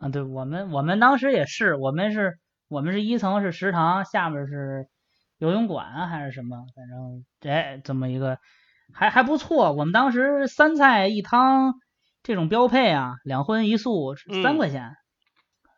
[0.03, 2.37] 啊，对我们我们当时也是，我们是
[2.67, 4.87] 我们是一层是食堂，下面是
[5.37, 8.37] 游泳馆啊还是什么，反正哎这么一个
[8.93, 9.71] 还还不错。
[9.71, 11.75] 我们当时三菜一汤
[12.21, 14.95] 这种标配啊，两荤一素三嗯块钱，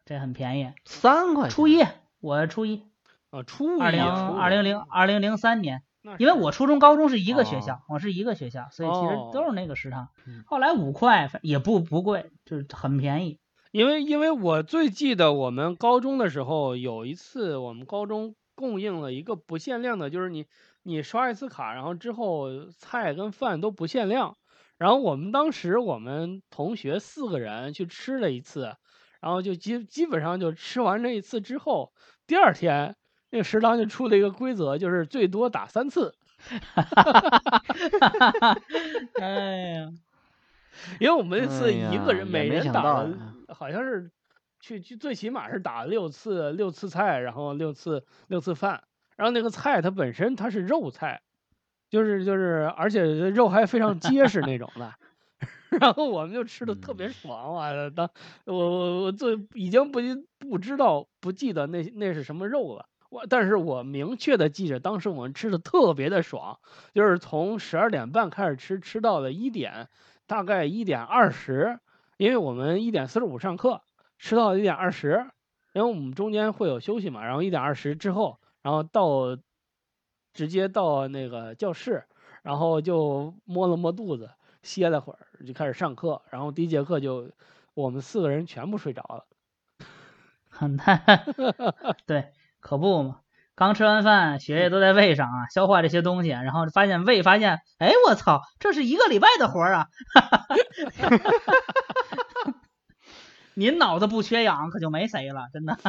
[0.05, 0.73] 这很便宜。
[0.85, 1.51] 三块钱。
[1.51, 1.83] 初一
[2.19, 2.83] 我初一，
[3.29, 5.83] 啊，初一二零二零零二零零三年，
[6.17, 10.43] 因为我初中高中是一个学哦校，我是一个学校，所以其实哦都是那个食堂嗯。
[10.47, 13.39] 后来五块也不不贵，就是很便宜。
[13.75, 20.45] 因为因为我最记得我们高中的时候有一次，我们高中供应了一个不限量的，就是你
[20.83, 24.37] 你刷一次卡，然后之后菜跟饭都不限量。
[24.77, 28.77] 然后我们当时我们同学四个人去吃了一次，
[29.19, 31.91] 然后就基基本上就吃完这一次之后，
[32.27, 32.95] 第二天
[33.29, 36.15] 那个食堂就出了一个规则，就是最多打三次。
[36.37, 37.01] 哈哈
[38.39, 38.57] 哈
[39.19, 39.91] 哎呀，
[41.01, 43.05] 因为我们那次哎一个人、每人打
[43.49, 44.11] 好像是
[44.59, 48.83] 去去最起码是打六次六次菜，然后六次六次饭，
[49.15, 51.21] 然后那个菜它本身它是肉菜，
[51.89, 54.93] 就是就是而且肉还非常结实那种的，
[55.79, 57.11] 然后我们就吃的特别嗯。
[57.11, 58.09] 爽，我当
[58.45, 59.99] 我我我最已经不
[60.39, 62.85] 不知道不记得那那是什么肉了。
[63.11, 66.59] 我但是我明确的记着，当时我们吃的特别的爽，
[66.93, 69.87] 就是从十二点半开始吃，吃到了一点，
[70.27, 71.79] 大概一点二十，
[72.17, 73.81] 因为我们一点四十五上课，
[74.17, 75.25] 吃到一点二十，
[75.73, 79.37] 因为我们中间会有休息嘛，然后一点二十之后，然后到
[80.33, 82.05] 直接到那个教室，
[82.43, 84.31] 然后就摸了摸肚子，
[84.63, 87.31] 歇了会儿，就开始上课，然后第一节课就
[87.73, 89.25] 我们四个人全部睡着了。
[90.77, 90.97] 那
[92.07, 93.24] 对，可不嘛。
[93.55, 99.87] 刚吃完饭，血液都在胃上啊，消化这些东西，然后发现胃发现，哎，我操，这是一个礼拜的活儿啊！
[103.57, 105.77] 您脑子不缺氧，可就没谁了，真的。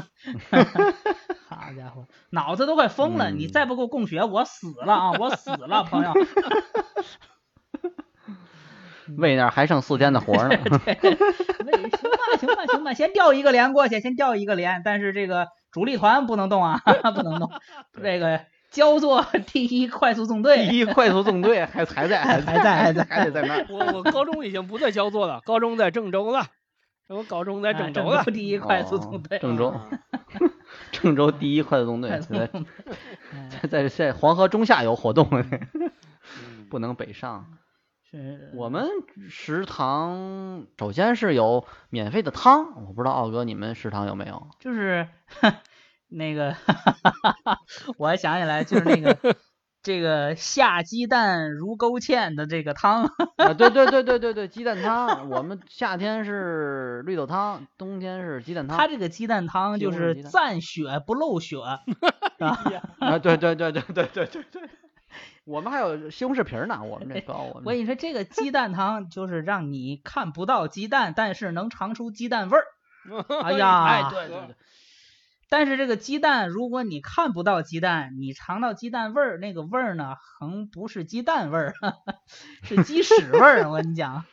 [1.48, 3.32] 好家伙，脑子都快疯了！
[3.32, 5.10] 你嗯再不给我供血，我死了啊！
[5.18, 6.12] 我死了，朋友。
[9.16, 10.56] 胃那儿还剩四天的活儿呢。
[10.58, 11.16] 喂，行
[12.10, 16.80] 吧，行吧，行吧，先调一个连过去，先调一个连，但是这个主力团不能动啊，
[17.14, 17.52] 不能动。
[18.02, 19.22] 这个焦作
[19.52, 23.66] 第一快速纵队，第一快速纵队还还在还还在还在还得在那儿。
[23.68, 26.46] 我我高中已经不在焦作了，高中在郑州了，
[27.08, 28.24] 我高中在郑州了。
[28.24, 29.86] 第一快速纵队，哦郑州啊
[30.92, 32.48] 郑州第一快速纵队在
[33.50, 37.44] 在在在黄河中下游活动，嗯不能北上。
[38.16, 38.88] 是我们
[39.28, 44.48] 食堂首先是有免费的汤，我不知道奥哥你们食堂有没有？
[44.58, 45.08] 就是
[46.08, 46.54] 那个，
[47.98, 49.36] 我还想起来，就是那个
[49.82, 53.04] 这个下鸡蛋如勾芡的这个汤，
[53.36, 55.28] 啊，对对对对对对，鸡蛋汤。
[55.30, 58.78] 我们夏天是绿豆汤，冬天是鸡蛋汤。
[58.78, 61.56] 他这个鸡蛋汤就是西红柿鸡蛋暂血不漏血，
[62.38, 64.70] 啊，对对对对对对对对。
[65.46, 72.64] 我们还有西红柿皮儿呢，我们这 高，我跟你说，这个鸡蛋汤就是让你看不到鸡蛋，但是能尝出鸡蛋味儿。
[73.44, 74.56] 哎呀，哎 对对对，
[75.48, 81.74] 但是这个鸡蛋，如果你看不到鸡蛋，你尝到鸡蛋味儿，那个味儿呢，横不是鸡蛋味儿，
[82.64, 83.70] 是鸡屎味儿。
[83.70, 84.24] 我跟你讲，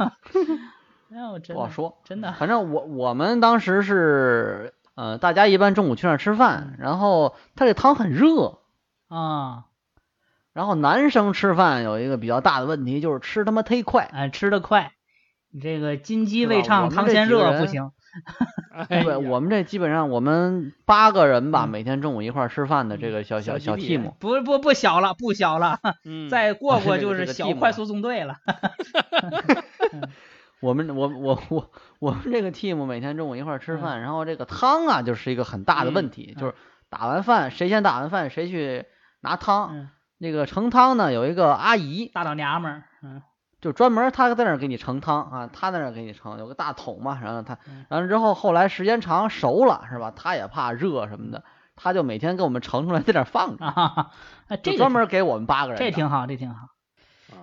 [1.11, 2.01] 哎我真的不好说。
[2.05, 8.57] 真的反正我我们当时是，呃，大家一般中午去那儿吃饭，然后他这汤很热，
[9.09, 9.65] 啊，
[10.53, 14.07] 然后男生吃饭有一个比较大的问题就是吃他妈忒快。
[14.11, 14.91] 哎，吃的快，
[15.51, 17.91] 你这个金鸡未畅我们这汤先热不行。
[18.71, 28.37] 哎呀对我们这基本上我们八个人吧，嗯每天中午一块儿吃饭的这个小小小 team，不不不小了，不小了，嗯再过 过就是这个小快速纵队了。
[30.61, 36.53] 我们我我我我们这个 team 每天中午一块儿吃嗯饭，然后这个汤啊就是一个很大的问嗯题，嗯就是
[36.91, 38.85] 打完饭谁先打完饭谁去
[39.21, 39.89] 拿汤。
[40.23, 43.21] 嗯，那个盛汤呢有一个阿姨，大老娘们儿，嗯
[43.59, 50.11] 就专门她在那儿给你盛汤啊，她在那儿给你盛，有个大桶嘛，然后她嗯，然后之后后来时间长熟了是吧？
[50.15, 51.43] 她也怕热什么的，
[51.75, 54.11] 她就每天给我们盛出来在那儿放着，啊，
[54.47, 55.77] 哎这就专门给我们八个人。
[55.79, 56.67] 这挺好，这挺好。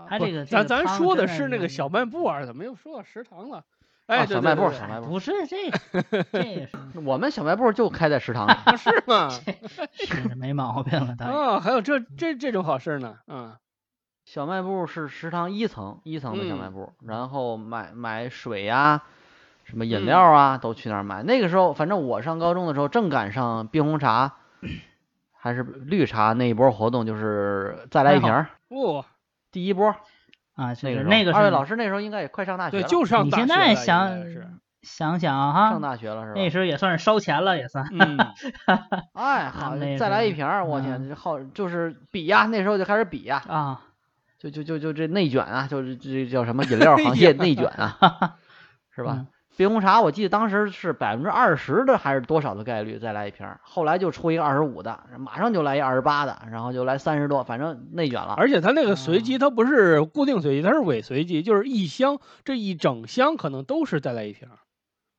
[0.08, 3.64] 啊这个咱咱说的是是那个小卖部啊，怎么又说到食堂了？
[4.10, 6.02] 哎，小卖部，小卖部，不是这个，
[6.32, 6.70] 这 个是
[7.06, 9.28] 我们小卖部就开在食堂是吗？
[9.94, 11.38] 是没毛病了，当然。
[11.38, 13.52] 啊，还有这这这种好事呢，嗯
[14.24, 19.02] 小卖部是食堂一层，一层的小卖嗯部，然后买买水呀、
[19.64, 21.22] 什么饮嗯料啊，都去那儿买。
[21.22, 24.32] 那个时候，反正我上高中的时候，正赶上冰红茶
[25.32, 29.04] 还是绿茶那一波活动，就是再来一瓶儿，哦，
[29.52, 29.94] 第一波。
[30.60, 36.40] 啊，就那个是那个是二位老师那时候应该也快上大学对，了，就上你现大学了应该在想，想想哈上，大学了是吧？
[36.40, 37.86] 那时候也算是烧钱了，也算。
[37.92, 38.18] 嗯，
[39.14, 43.80] 哎，好，再来一瓶儿，我嗯天，这好就是比呀，那时候就开始比呀，啊，
[44.38, 48.36] 就就就就这内卷啊，就是这叫什么饮料行 业内卷啊，
[48.94, 49.26] 是吧嗯？
[49.56, 58.32] 冰红茶我记得当时是百分之二十的还是多少的概率再来一瓶儿，后来就出一个二十五的，马上就来一二十八的，然后就来三十多，反正内卷了。
[58.38, 64.56] 而且它那个随机，它不是固定随机，它是伪随机，就是一箱这一整箱可能都是再来一瓶儿。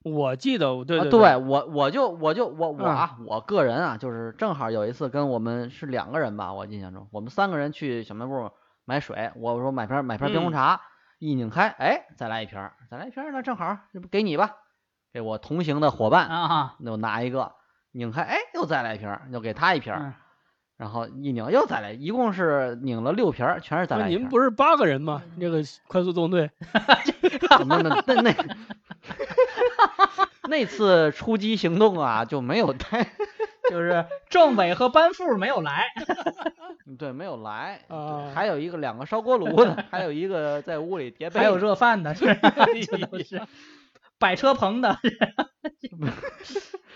[0.03, 8.49] 我记得，对啊，对对我我就我就我我嗯啊，我个人啊，就是正好有一次跟我们是两个人吧，我印象中，我们三个人去小卖部
[8.85, 10.81] 买水，我说买瓶买瓶冰红嗯茶，
[11.21, 14.55] 一拧开，哎，再来一瓶儿，再来一瓶儿，那正好，这不给你吧，
[15.13, 17.53] 给我同行的伙伴，啊，那我拿一个，
[17.91, 19.93] 拧开，哎，又再来一瓶儿，又给他一瓶
[20.77, 24.23] 然后一拧又再来，一共是拧了六瓶儿，全是再那来一瓶。
[24.23, 25.21] 您不是八个人吗？
[25.39, 26.49] 这个快速纵队，
[27.67, 28.35] 那那那那
[30.49, 33.11] 那次出击行动啊，就没有带。
[33.71, 35.85] 就是政委和班副没有来，
[36.99, 42.25] 对，没有来，啊还有一个两个烧锅炉的，还有一个在屋里叠被， 还有热饭的，是
[42.91, 43.41] 这都是
[44.19, 44.97] 摆车棚的，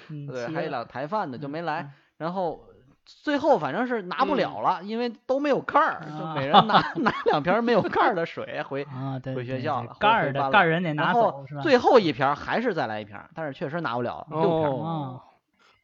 [0.09, 2.65] 嗯对，还有两台饭的就没来嗯，然后
[3.05, 8.83] 最后反正是拿不了了，因为都没有盖儿，就每人啊拿拿两瓶没有盖儿的水回。
[8.83, 11.61] 啊，对，回学对校了对盖儿回班了的盖儿人得然拿后走是吧？
[11.61, 14.69] 最后一瓶儿还是再来一瓶儿，但是确实拿不了六瓶儿。
[14.69, 15.21] 哦，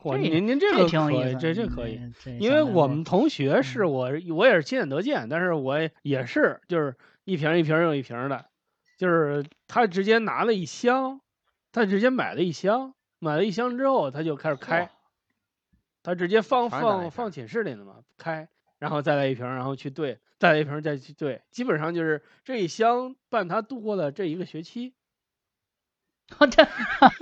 [0.03, 1.99] 哇，这您您这这个可以，这这可以。
[2.39, 8.45] 因为我们同学是嗯我我也是亲眼得见，但是我也也是就是一瓶一瓶儿又一瓶的，
[8.97, 11.21] 就是他直接拿了一箱，
[11.71, 14.89] 他直接买了一箱，买了一箱之后他就开始开，
[16.01, 18.49] 他直接放放放寝室里了嘛，开，
[18.79, 24.93] 然后再来一瓶，然后去兑，再来一瓶再去兑，基本上就是这一箱伴他度过了这一个学期。
[26.49, 26.67] 这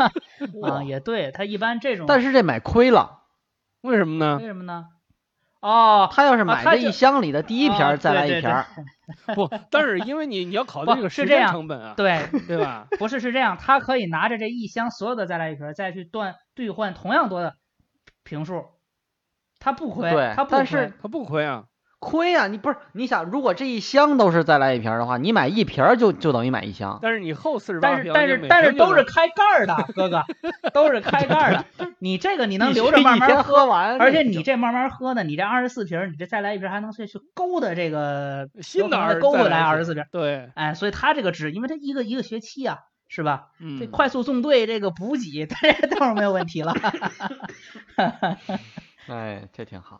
[0.59, 3.19] 哇啊也对，他一般这种，但是这买亏了，
[3.81, 4.45] 为什么呢为？
[4.45, 4.85] 什么呢？
[5.61, 8.65] 哦，他要是买这一箱里的第一瓶再来一瓶儿，
[9.35, 12.87] 不， 但是因为你你要考虑这个时间是这样成本啊，对，对吧？
[12.97, 17.55] 不是是这样，他可以拿着这一箱所有的再来一瓶儿，再去兑兑换同样多的
[18.23, 18.63] 瓶数，
[19.59, 21.65] 他不亏，他不亏他不亏啊。
[21.99, 26.97] 亏呀、你不是你想，如果这一箱都是再来一瓶儿的话，你买一瓶儿就就等于买一箱。
[27.01, 30.23] 但是你后四十八但是瓶，但是但是都是开盖儿的，哥哥，
[30.73, 31.65] 都是开盖儿的。
[31.99, 40.05] 你这个你能留着慢慢喝完，而且你这慢慢喝呢，你这二十四瓶，你这再来一瓶还能去去勾的这个新的勾回来二十四瓶。
[40.11, 42.77] 对，哎，所以他这个值，因为他一个一个学期啊，
[43.09, 43.47] 是吧？
[43.59, 46.73] 嗯，这快速纵队这个补给， 这倒是没有问题了。
[49.07, 49.99] 哎，这挺好。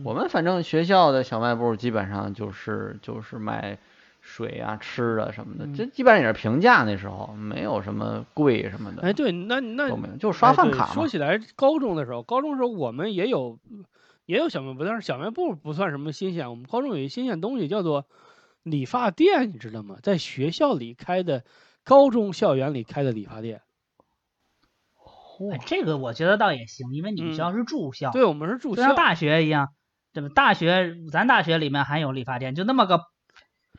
[0.00, 3.78] 嗯我们反正学校的小卖部基本上就是就是卖
[4.20, 10.92] 水啊、吃的什么的，嗯这基本上也是平价，那时候没有什么贵什么的，哎，对，那那都没有，就是刷饭卡嘛。
[10.92, 13.58] 说起来，高中的时候，高中时候我们也有
[14.26, 16.50] 也有小卖部，但是小卖部不算什么新鲜。
[16.50, 18.06] 我们高中有一新鲜东西叫做
[18.62, 19.96] 理发店，你知道吗？
[20.02, 21.44] 在学校里开的，
[21.84, 23.62] 高中校园里开的理发店。
[25.50, 28.94] 哎这个我觉得倒也行，因为你们嗯学校是住校，对，我们是住校像。
[28.94, 29.68] 大学一样，
[30.12, 30.28] 对吧？
[30.34, 33.04] 大学咱大学里面还有理发店，就那么个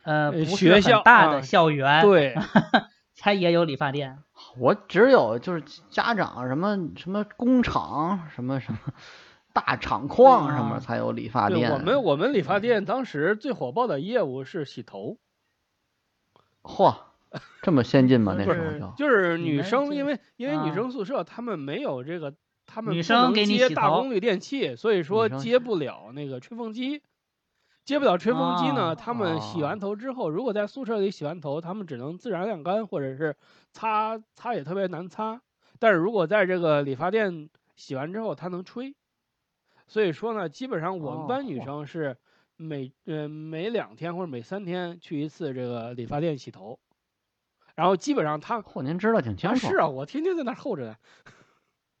[0.04, 2.34] 呃呃不学校是很大啊的校园，对，
[3.18, 4.18] 它也有理发店。
[4.58, 8.78] 我只有就是家长什么什么工厂什么什么
[9.52, 11.70] 大厂矿什么啊才有理发对，店。
[11.70, 15.18] 我们我们理发店当时最火爆的业务是洗头，
[16.62, 16.96] 嚯，
[17.62, 18.34] 这么先进吗？
[18.38, 22.34] 那时候就就是女生，因为因为女啊生宿舍她们没有这个，
[22.72, 27.02] 他们女不能生给你接大功率电器，所以说接不了那个吹风机。
[27.84, 33.36] 接不了吹风机呢，啊他们洗完头之后，如果在宿舍里洗完头，他们只能自然晾干，或者是
[33.72, 35.42] 擦擦也特别难擦。
[35.78, 38.94] 但是如果在这个理发店洗完之后，它能吹。
[39.88, 42.16] 所以说呢，基本上我们哦班女生是
[42.56, 46.78] 每呃每两天或者每三天去一次这个理发店洗头，
[47.74, 49.66] 然后基本上他嚯，您知道挺清楚。
[49.66, 50.96] 啊是啊，我天天在那儿候着呢。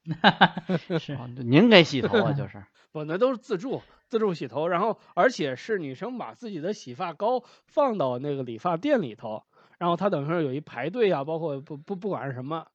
[0.98, 2.64] 是哦，您给洗头啊，就是。
[2.92, 9.44] 不那都是自助自助洗头，然后而且是女生把自己的洗发膏放到那个理发店里头，
[9.78, 12.66] 然后她等于说有一排队啊，包括不不不管是什么，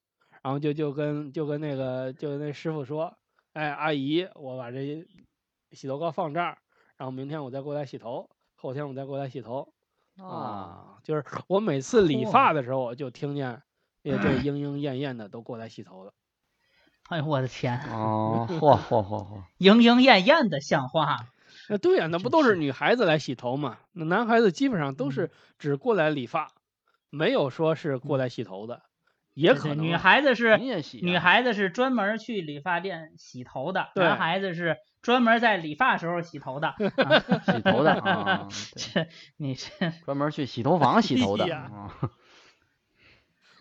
[0.42, 3.16] 然后就就跟就跟那个就跟那师傅说，
[3.54, 5.06] 哎阿姨，我把这
[5.72, 6.58] 洗头膏放这儿，
[6.98, 9.72] 然后明天我再过来洗头，后天我再过来洗头
[10.18, 13.62] 啊，啊，就是我每次理发的时候，我就听见
[14.02, 16.12] 也这 莺莺燕燕的都过来洗头了。
[17.10, 19.42] 哎呦我的天，哦，嚯嚯嚯嚯！
[19.58, 21.28] 莺莺燕燕的像话。
[21.70, 23.78] 那对呀、那不都是是女孩子来洗头嘛？
[23.94, 26.52] 那男孩子基本上都嗯是只过来理发，
[27.10, 28.82] 没有说是过来洗头的，
[29.34, 36.70] 也可能女孩子是你也洗啊女孩子是专门去理发店洗头的，男孩子是专门在理发时候洗头的。
[36.78, 36.78] 啊
[37.46, 41.46] 洗头的这你这，专门去洗头房洗头的。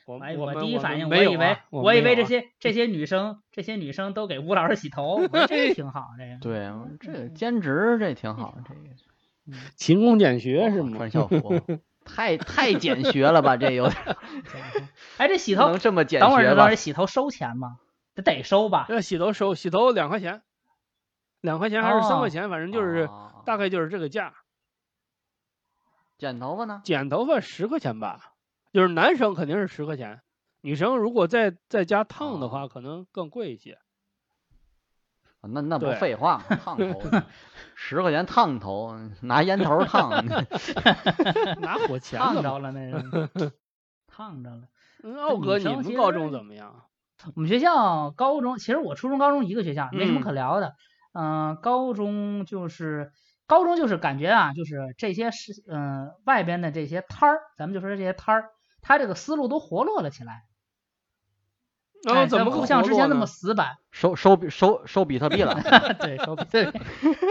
[0.06, 8.80] 我哎，我第一反应，我以为啊我我以为这些这些女生这些女生都给吴老师洗头，我说这挺好，这个对，这个兼职这挺好，这个
[9.76, 11.10] 勤工俭学是吗穿？
[11.10, 11.60] 校服，
[12.06, 13.56] 太太简学了吧？
[13.56, 14.16] 这有点
[15.18, 16.76] 哎，这洗头能这么简等会儿学吧等会儿？
[16.76, 17.78] 洗头收钱吗？
[18.14, 18.86] 这得收吧？
[18.88, 20.42] 要洗头收洗头两块钱，
[21.40, 24.34] 两块钱还是三哦块钱，反正就是啊大概就是这个价。
[26.16, 26.80] 剪头发呢？
[26.84, 28.32] 剪头发十块钱吧，
[28.76, 30.20] 就是男生肯定是十块钱，
[30.60, 33.78] 女生如果在在家烫的话，哦可能更贵一些。
[35.40, 36.56] 啊那那不废话吗？
[36.62, 37.00] 烫头，
[37.74, 40.10] 十块钱烫头，拿烟头烫，
[41.62, 42.42] 拿火钳烫。
[42.42, 42.90] 着了那
[43.38, 43.52] 是，
[44.06, 44.64] 烫着了。
[45.02, 46.82] 嗯，奥哥，你们高中怎么样？
[47.34, 50.74] 我们学校高中，其实我初中、高中一个学校，没什么嗯可聊的。
[51.14, 53.10] 嗯、高中就是
[53.46, 58.50] 高中就是感觉啊，就是这些是嗯、外边的这些摊儿，咱们就说这些摊儿，
[58.86, 60.44] 它这个思路都活络了起来。
[62.28, 63.78] 怎么不像之前那么死板。
[63.90, 65.60] 收收收收比特币了，
[65.98, 66.64] 对，收比对，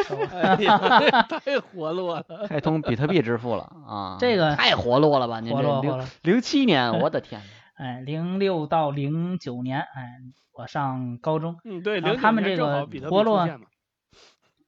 [0.04, 2.26] 手哎呀，太活络了。
[2.50, 4.18] 开通比特币支付了啊！
[4.20, 5.40] 这个太活络了吧？
[5.40, 6.06] 您这零活络活络。
[6.24, 7.42] 零七年，我的天！
[7.76, 10.20] 哎，零六到零九年，哎，
[10.52, 13.68] 我上高中，嗯，对，零然后他们这个正好比特币活络出现嘛。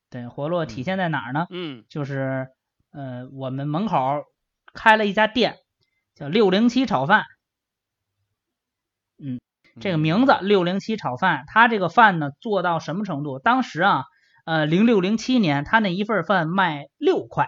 [0.09, 1.47] 对，活络体现在哪儿呢？
[1.49, 2.47] 嗯，就是
[2.93, 3.97] 呃，我们门口
[4.73, 5.57] 开了一家店，
[6.17, 7.25] 叫六零七炒饭。
[9.23, 9.39] 嗯
[9.79, 13.37] 这个名字六零七炒饭，它这个饭呢做到什么程度？
[13.37, 14.05] 当时啊，
[14.43, 17.47] 呃，零六零七年，它那一份饭卖六块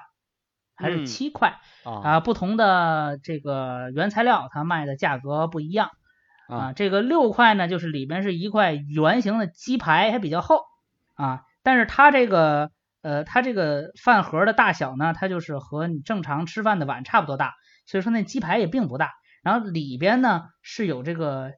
[0.75, 2.19] 还是嗯七块啊啊？
[2.19, 5.89] 不同的这个原材料，它卖的价格不一样
[6.47, 6.73] 啊。
[6.73, 10.61] 这个六块呢，就是里边是一块圆形的鸡排，还比较厚
[11.15, 11.41] 啊。
[11.63, 12.69] 但是它这个
[13.01, 17.55] 呃，它这个饭盒的大小呢，它就是和你正常吃饭的碗差不多大，
[17.89, 19.11] 所以说那鸡排也并不大。
[19.41, 21.53] 然后里边呢是有这个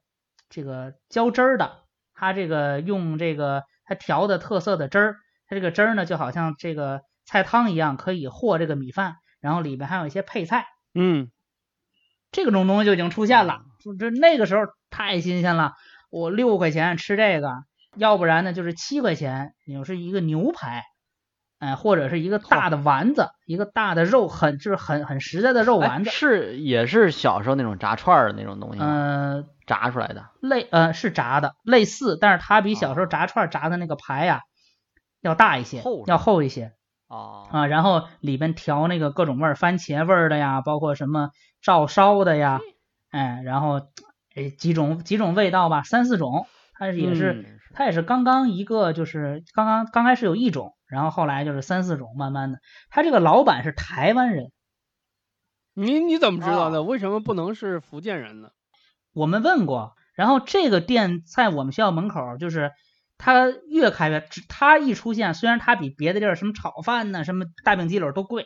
[0.49, 1.79] 这个浇汁儿的，
[2.13, 5.15] 它这个用这个它调的特色的汁儿，
[5.47, 11.32] 它这个汁儿呢就好像这个菜汤一样，可以和这个米饭，然后里边还有一些配菜，嗯，
[12.32, 13.63] 这种东西就已经出现了。
[13.84, 15.73] 就这那个时候太新鲜了，
[16.11, 17.51] 我六块钱吃这个，
[17.97, 20.84] 要不然呢就是七块钱，你说是一个牛排，
[21.62, 30.26] 哎，或者是一个大的丸子，一个大的肉，很就是很很实在的肉哎丸子，是也是小时候那种炸串儿的那种东西嗯，呃，炸出来的？
[30.41, 34.41] 类呃是炸的，类似，但是它比小时候哦炸串炸的那个排呀、
[35.22, 36.74] 要大一些厚，要厚一些？
[37.07, 37.68] 啊啊。
[37.68, 41.30] 然后里边调那个各种味儿，番茄味儿的呀，包括什么
[41.62, 42.59] 照烧的呀，
[43.12, 43.82] 哎，然后
[44.34, 54.51] 哎几种几种味道吧，三四种，它也是、嗯它也是刚刚一个就是刚刚刚开始有一种，然后后来就是三四种，慢慢的，他这个老板是台湾人。
[55.73, 56.83] 你你怎么知道哦的？
[56.83, 58.49] 为什么不能是福建人呢？
[59.13, 62.71] 我们问过，然后这个店在我们学校门口，就是
[63.17, 68.43] 他越开越，只它一出现，虽然他比别的地儿什么炒饭呢、什么大饼鸡柳都贵，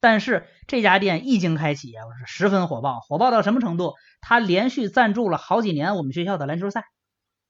[0.00, 3.92] 但是这家店一经开启啊，我是十分火爆，火爆到什么程度？
[4.22, 6.84] 他连续赞助了好几年我们学校的篮球赛，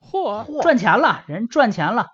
[0.01, 2.09] 嚯，赚钱了，人赚钱了。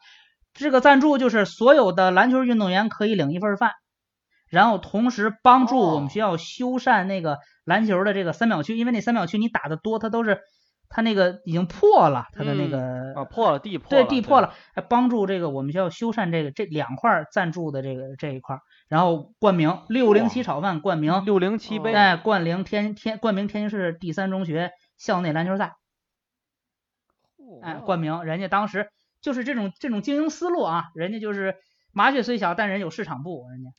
[0.55, 3.73] 这个赞助就是所有的篮球运动员可以领一份饭，
[4.49, 10.41] 然后同时帮助我们学校修缮那个篮球的这个三秒区，因为那三秒区你打的多，它都是
[10.89, 25.75] 它那个已经破了，它的那个、啊破了地破了对地破了，还帮助这个我们学校修缮这个这两块赞助的这个这一块，然后冠名六零七炒饭冠名，六零七杯哦哎冠名天天冠名天津市第三中学校内篮球赛。
[27.63, 28.89] 哎，冠名，人家当时
[29.25, 31.55] 就是这种这种经营思路啊，人家就是
[31.93, 33.71] 麻雀虽小，但人有市场部，人家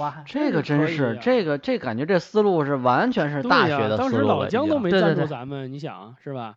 [0.00, 4.90] 哇，这个真是这个这感觉这思路是完全是大学的当时老思路了已经姜都没。
[4.90, 5.24] 赞助对对。
[5.24, 6.56] 对咱们，你想是吧？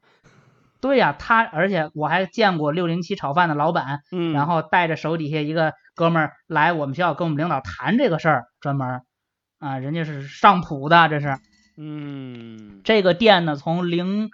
[0.81, 9.01] 对呀、他而且我还见过六零七炒饭的老板，嗯，然后带着手底下一个哥们儿来我们学校跟我们领导谈这个事儿，专门
[9.59, 11.37] 啊，人家是上谱的，这是
[11.77, 14.29] 嗯，这个店呢，从零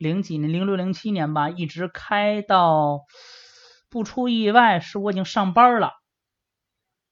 [0.00, 3.04] 零几年，零六零七年吧，一直开到
[3.90, 5.92] 不出意外，是我已经上班了，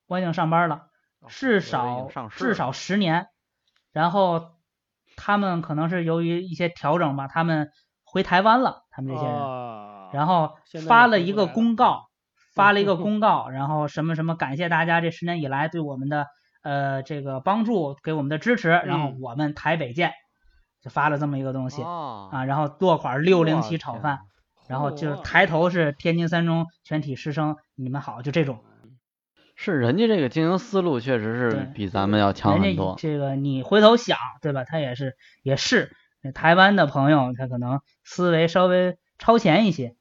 [0.07, 0.87] 我已经上班了。
[1.29, 3.27] 至少至少十年，
[3.93, 4.53] 然后
[5.17, 7.71] 他们可能是由于一些调整吧，他们
[8.05, 12.07] 回台湾了，他们这些人，啊，然后发了一个公告，
[12.55, 16.27] 发了一个公告，然后什么什么感谢大家这十年以来对我们的
[16.63, 20.15] 呃这个帮助，给我们的支持，然后嗯我们台北见，
[20.81, 24.21] 就发了这么一个东西哦啊，然后落款六零七炒饭，
[24.67, 28.61] 然后就是抬头是天津三中全体师生，你们好，就这种。
[29.61, 32.95] 是人家这个经营思路确实是比咱们要强人家很多。
[32.97, 34.63] 这个你回头想，对吧？
[34.63, 35.91] 他也是也是
[36.33, 39.97] 台湾的朋友，他可能思维稍微超前一些。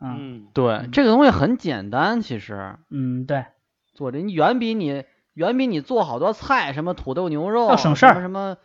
[0.00, 3.46] 嗯嗯，对，这个东西很简单，其实嗯，对，
[3.94, 5.04] 做这你远比你
[5.34, 8.56] 远比你做好多菜，什么土豆牛肉，要省事儿什么什么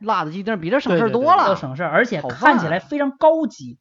[0.00, 1.44] 辣子鸡丁，比这省事儿多了。
[1.44, 3.78] 要省事儿，而且看起来非常高级。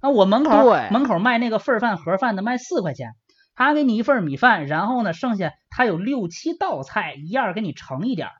[0.00, 3.14] 那我门口对门口卖那个份儿饭盒饭的卖四块钱，
[3.54, 8.32] 他给你一份米饭，然后呢，剩下他有六七道菜，一样给你盛一点儿。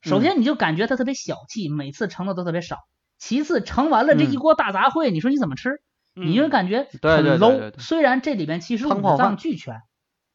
[0.00, 2.78] 首嗯先你就感觉他特别小气，每次盛的都特别少。
[3.18, 5.80] 其次盛完了这一嗯锅大杂烩，你说你怎么吃？
[6.14, 7.78] 你就嗯感觉很对对 low。
[7.78, 9.82] 虽然这里边其实五脏俱全，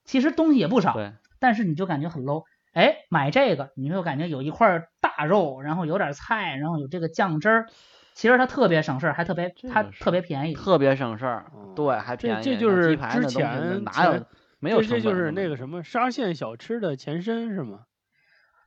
[0.05, 0.97] 其实东西也不少，
[1.39, 2.43] 但是你就感觉很 low。
[2.74, 7.67] 哎，买这个你就感觉有一块大肉，然后有点菜，然后有这个酱汁儿，
[8.13, 10.53] 其实它特别省事儿，还特别它特别便宜。
[10.53, 12.43] 特别省事儿哦，对，还便宜。
[12.43, 14.26] 这就是之前哪有
[14.59, 17.82] 没有这这就是那个个什么沙县小吃的前身是吗？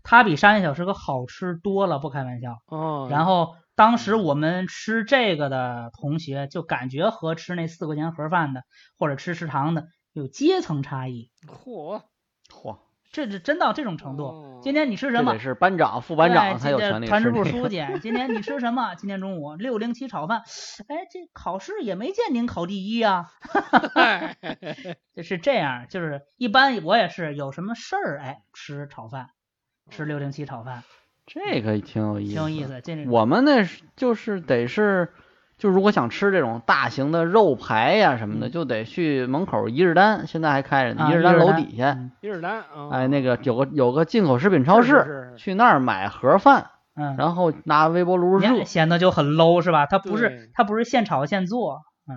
[0.05, 2.59] 它比沙县小吃可好吃多了，不开玩笑。
[2.67, 8.63] 哦，然后当时我们吃这个的同学就感觉和吃那四块钱盒饭的
[8.97, 12.03] 或者吃食堂的有阶层差异，嚯，嚯，
[13.17, 14.25] 这是真到这种程度。
[14.27, 15.39] 哦今天你吃什么？
[15.39, 18.95] 是班长、副班长对才有权利团支部书记， 今天你吃什么？
[18.97, 20.43] 今天中午六零七炒饭。
[20.89, 23.31] 哎，这考试也没见您考第一呀、
[23.95, 24.37] 嗨
[25.15, 29.29] 就是这样，就是一般我也是有什么事儿，哎，吃炒饭，
[29.89, 30.83] 吃六零七炒饭，
[31.27, 32.65] 这个挺有意思，挺有意。
[32.65, 32.81] 思。
[32.83, 35.13] 这我们那是就是得是，
[35.59, 38.51] 就如果想吃这种大型的肉排呀什么的，嗯。
[38.51, 42.13] 就得去门口一日单，现在还开着呢，啊一日单楼底下，嗯。
[42.21, 49.87] 一日单啊，哎，那个有个有个进口食品超市，去那儿买盒饭，嗯，然后拿微波炉热你看，显得就很 low 是吧？
[49.87, 50.51] 它不是对。
[50.53, 52.13] 它不是现炒现做，嗯，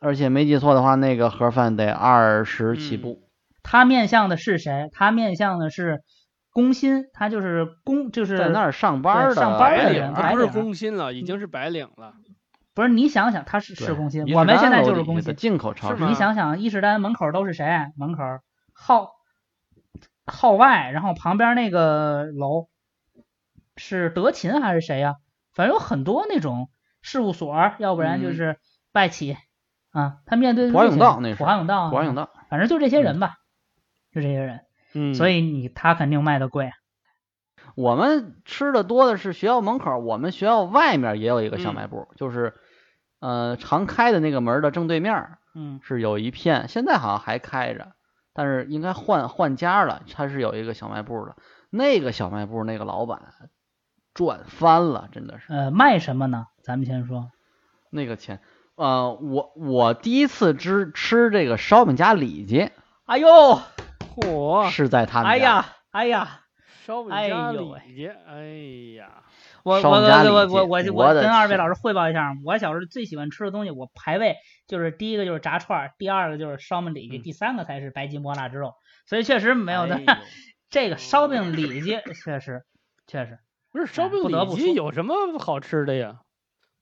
[0.00, 3.02] 而且没记错的话，那个盒饭得二十起嗯。
[3.02, 3.22] 步。
[3.62, 4.88] 它面向的是谁？
[4.92, 6.00] 它面向的是
[6.50, 12.14] 工薪，他就是工就是在那儿上班的上班白领，的人他不是工薪了，已经是白领了。
[12.74, 15.34] 不是你想想，他是对是工薪，一日单我们现在就是工薪。
[15.34, 17.66] 进口超市你想想，伊势丹门口都是谁？
[17.96, 18.22] 门口
[18.72, 19.10] 号
[20.24, 22.68] 号外，然后旁边那个楼
[23.76, 25.16] 是德勤还是谁呀、
[25.52, 26.70] 反正有很多那种
[27.02, 28.58] 事务所，要不然就嗯是
[28.92, 29.36] 外企、
[29.90, 30.18] 啊。
[30.24, 33.34] 他面对的华永道那是华永道，普华永，道，反正就这些人吧，
[34.12, 34.60] 就这些人，
[34.94, 36.70] 嗯，所以你他肯定卖的贵。
[37.74, 42.54] 我们吃的多的是学校门口，我们学校外面也有一个小卖部，就是
[43.20, 47.92] 呃常开的那个门的正对面嗯，是有一片，现在好像还开着，
[48.32, 51.36] 但是应该换换家了，它是有一个小卖部的。
[51.70, 53.20] 那个小卖部那个老板
[54.14, 56.46] 赚翻了，真的是呃，卖什么呢？
[56.62, 57.30] 咱们先说。
[57.90, 58.40] 那个钱。
[58.76, 62.70] 呃，我我第一次吃吃这个烧饼夹里脊
[63.04, 63.60] 哎呦，
[64.16, 66.39] 嚯，是在他们家，哎呀，哎呀，
[66.90, 68.42] 烧饼哎夹呦喂里脊，哎
[68.98, 69.22] 呀，
[69.80, 74.34] 烧我我我我我我我跟二位老师汇报一下，我小时候最喜欢吃的东西，我排位
[74.66, 78.74] 就是第一个就是炸串儿，第二个就是烧饼里脊，嗯第三个才是白吉馍腊汁肉。
[79.06, 80.00] 所以确实没有的、
[80.68, 82.64] 这个烧饼里脊，确实
[83.06, 83.38] 确实，
[83.70, 86.18] 不是烧哎饼里脊有什么好吃的呀？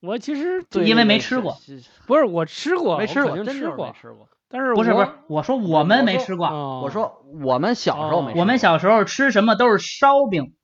[0.00, 1.58] 我其实对因为没吃过
[2.06, 4.26] 不是我吃过，没吃过，没过，吃过。
[4.50, 10.54] 但是不是不是，我说我们没吃过，哦我说我们小时候没吃过，我们小时候吃什么都是烧饼，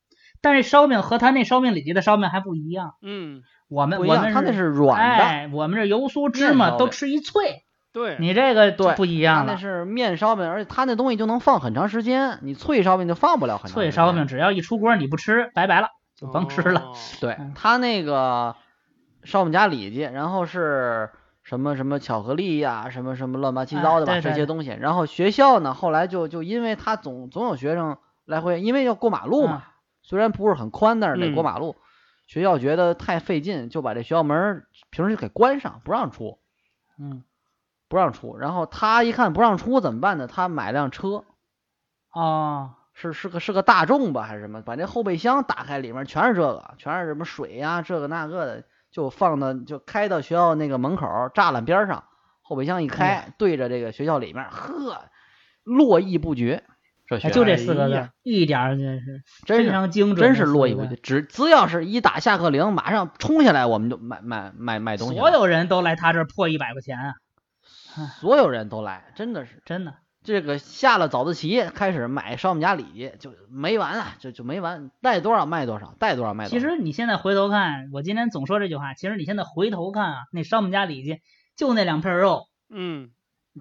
[0.40, 2.94] 但是烧饼和他那烧饼里脊的烧饼还不一样。
[3.02, 9.52] 嗯，我们我们他那是软的，哎，我们这油酥芝麻都吃一脆，对，你这个对，不一样了。
[9.52, 13.82] 那是面烧饼，而且他那东西就能放很长时间，你脆烧饼就放不了很长时间。
[13.82, 16.80] 脆烧饼只要一出锅你不吃，拜拜了，就甭吃了。
[16.80, 16.94] 哦。
[17.20, 18.56] 对他那个
[19.24, 21.10] 烧饼夹里脊，然后是
[21.44, 24.70] 什么什么巧克力呀、什么什么乱七八糟的吧、这些东西。
[24.80, 29.62] 然后学校呢，后来就就因为他总总有学生来回，因为要过马路嘛，
[30.02, 31.76] 虽然不是很宽，但是得过嗯马路。
[32.26, 36.38] 学校觉得太费劲，就把这学校门平时就给关上，不让出，
[36.98, 37.22] 嗯，
[37.86, 38.38] 不让出。
[38.38, 40.26] 然后他一看不让出怎么办呢？
[40.26, 41.24] 他买辆车，
[42.14, 44.62] 哦，是是个是个大众吧还是什么？
[44.62, 48.64] 把那后备箱打开，里面全是这个，全是什么水呀、这个那个的，
[48.94, 51.04] 就放到就开到学校那个门口
[51.34, 52.04] 栅栏边上，
[52.42, 55.10] 后备箱一开，哎对着这个学校里面，呵，
[55.64, 56.62] 络绎不绝。
[57.08, 60.94] 这学哎，就这四个字哎，一点儿真是真是非常精准，真是络绎不绝，。
[61.02, 65.18] 只只要是一打下课铃，马上冲下来，我们就买买买买东西。
[65.18, 67.14] 所有人都来他这儿破一百块钱啊！
[68.20, 69.94] 所有人都来，真的是真的。
[70.24, 76.50] 这个下了早自习，开始买少我们家礼去，就没完啊，就就没完，带多少卖多少，带多少卖多少。
[76.50, 81.20] 其实你现在回头看，我今天总说这句话，其实你现在回头看啊，那烧我们家里脊
[81.56, 83.10] 就那两片肉，嗯，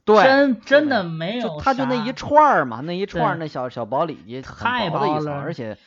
[0.06, 5.78] 对，真真的没有，他就那一串儿嘛，那一串儿那小小薄里脊，太薄了而且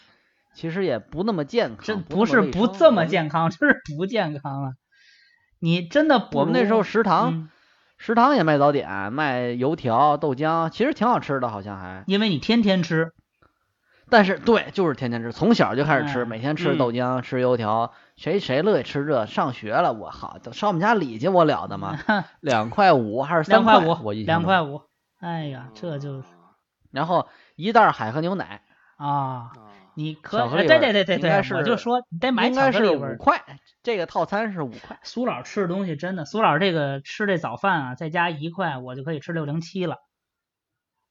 [0.53, 4.73] 其实也不那么健康，真不是不这么健康，就是不健康啊！
[5.59, 7.51] 你真的不我们那时候食堂、嗯
[7.99, 12.05] 食堂也卖早点，卖油条、豆浆，其实挺好吃的，好像还。
[12.07, 13.13] 因为你天天吃，
[14.11, 19.27] 但是对，就是天天吃，从小就开始吃，嗯每天吃嗯豆浆、吃油条，谁谁乐意吃这？
[19.27, 21.99] 上学了，我好，上我们家里去，我了得吗？
[22.41, 24.83] 两块五还是三块五，两块五。
[25.19, 26.25] 哎呀，这就是
[26.93, 28.63] 然后一袋海河牛奶，
[28.97, 29.53] 啊，啊
[29.97, 33.15] 你可巧克力味儿对对对对对，应该是我就说你得买应该是巧克力味儿。
[33.15, 33.43] 五块，
[33.83, 35.01] 这个套餐是五块。
[35.03, 39.97] 苏老吃的东西真的，苏老这个吃这早饭啊，再加一块，我就可以吃六零七了。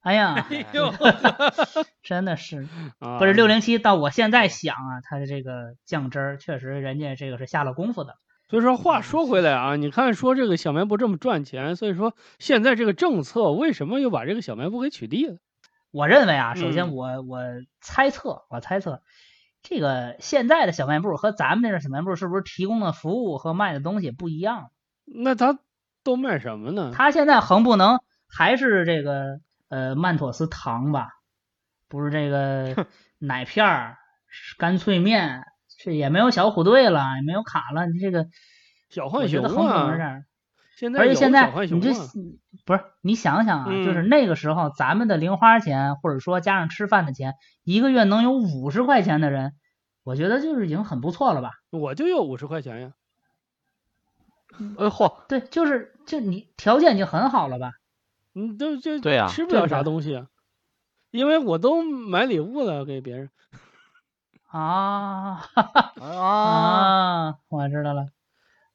[0.01, 0.93] 哎呀，哎呦，
[2.03, 2.67] 真的是，
[2.99, 8.15] 啊不是六零七，到我现在想啊，它的这个酱汁儿确实人家这个是下了功夫的。
[8.47, 15.37] 所以说话说回来啊，你看说这个小卖部这么赚钱，所以说现在这个政策为什么又把这个小卖部给取缔了？
[15.95, 17.39] 我认为啊，首先嗯我我
[17.79, 19.01] 猜测，我猜测，
[19.63, 24.71] 这个现在的小卖部和咱们那个小卖部是不是提供的服务和卖的东西不一样？
[25.05, 25.57] 那他
[26.03, 26.91] 都卖什么呢？
[26.93, 29.39] 他现在横不能还是这个
[29.69, 31.07] 呃曼妥思糖吧？
[31.87, 33.97] 不是这个奶片儿、
[34.57, 35.45] 干脆面，
[35.79, 38.27] 这也没有小虎队了，也没有卡了，你这个
[38.89, 40.25] 小浣熊啊，样。
[40.75, 42.09] 现在有而且现在你这啊
[42.65, 47.33] 不是你想想啊，就是嗯那个时候咱们的零花钱，或者说加上吃饭的钱，
[47.63, 49.53] 一个月能有五十块钱的人，
[50.03, 51.51] 我觉得就是已经很不错了吧？
[51.71, 52.91] 我就有五十块钱呀。
[54.77, 57.71] 哎嚯，对，就是就你条件已经很好了吧？
[58.33, 60.27] 嗯，都就对呀吃不了啥东西啊，
[61.11, 63.29] 因为我都买礼物了给别人。
[64.47, 65.41] 啊
[65.99, 68.07] 啊，啊，我知道了，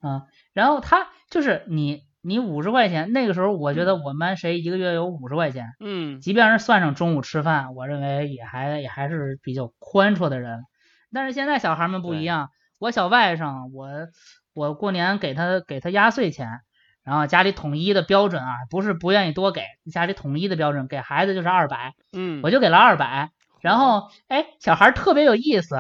[0.01, 10.65] 啊，然后他就是你你五十块钱，那个时候我觉得我们班谁一个月有五十块钱，嗯，即便是算上中午吃饭，我认为也还也还是比较宽绰的人。
[11.13, 13.89] 但是现在小孩们不一样，我小外甥，我
[14.55, 16.61] 我过年给他给他压岁钱，
[17.03, 19.63] 然后家里统一的标准啊，不是不愿意多给，
[19.93, 23.31] 家里统一的标准给孩子就是二百，嗯，我就给了二百。
[23.61, 25.77] 然后哎，小孩特别有意思，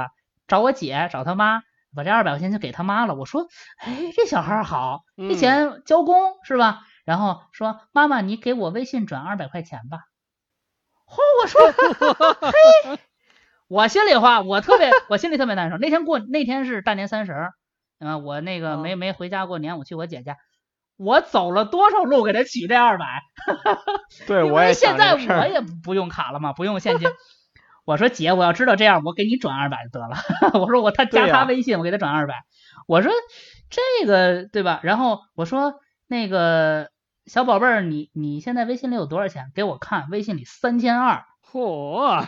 [0.48, 1.62] 找我姐找他妈，
[1.95, 3.15] 把这二百块钱就给他妈了。
[3.15, 3.47] 我说，
[3.79, 6.81] 哎，这小孩好，这嗯钱交公是吧？
[7.05, 9.99] 然后说妈妈，你给我微信转二百块钱吧。
[11.07, 11.73] 嚯，我说，
[12.41, 12.99] 嘿，
[13.67, 15.77] 我心里话，我特别，我心里特别难受。
[15.77, 17.53] 那天过那天是大年三十儿，
[17.99, 20.37] 嗯、我那个没啊没回家过年，我去我姐家，
[20.97, 23.23] 我走了多少路给他取这二百。
[24.29, 27.09] 对，因我也为现在我也不用卡了嘛，不用现金。
[27.85, 30.16] 我说姐，我要知道这样，我给你转二百就得了。
[30.61, 32.44] 我说我他加他微信，我给他转二百。
[32.86, 33.12] 我说
[33.69, 34.81] 这个对吧？
[34.82, 36.90] 然后我说那个
[37.27, 39.51] 小宝贝儿，你你现在微信里有多少钱？
[39.55, 41.24] 给我看，微信里三千二。
[41.52, 42.27] 嚯，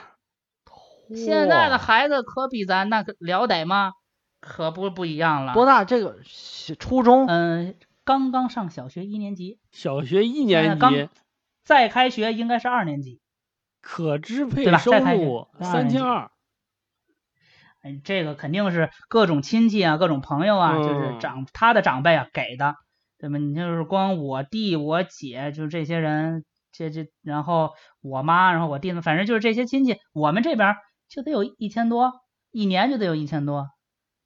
[1.14, 3.92] 现在的孩子可比咱那个了得吗？
[4.40, 5.54] 可不不一样了。
[5.54, 5.84] 多大？
[5.84, 11.08] 这个小初中嗯，刚刚上小学一年级，小学一年级
[11.64, 13.20] 再开学应该是二年级。
[13.82, 16.30] 可支配对吧收入三千二，
[17.82, 22.76] 哎，这个肯定是各种亲戚啊，各种朋友啊，就是嗯长他的长辈啊给的，
[23.18, 23.36] 对吧？
[23.38, 30.76] 你就是光我弟、我姐，就这些人，这这，然后我妈，然后我弟呢，反正就是这些亲戚，我们这边
[31.08, 32.12] 就得有一千多，
[32.52, 33.68] 一年就得有一千多，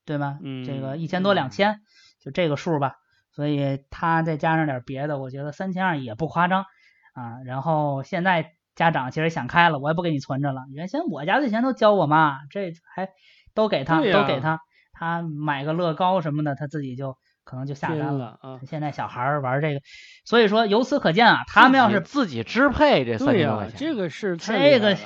[0.04, 0.38] 对吧？
[0.42, 1.80] 嗯这个嗯一千多两嗯千，
[2.20, 2.96] 就这个数吧。
[3.32, 6.64] 所以他再加上点别的，我觉得三千二也不夸张
[7.12, 7.42] 啊。
[7.44, 10.60] 然后现在家长其实想开了，我也不给你存着了。
[10.72, 13.08] 原先我家的钱都交我妈，这还
[13.54, 14.60] 都给他，都给他，
[14.92, 18.60] 他买个乐高什么的，他自己就可能就下单了啊！
[18.66, 19.80] 现在小孩儿玩这个，
[20.24, 24.96] 所以说由此可见啊，他们要是自己支配这三、千多块钱，这个是这个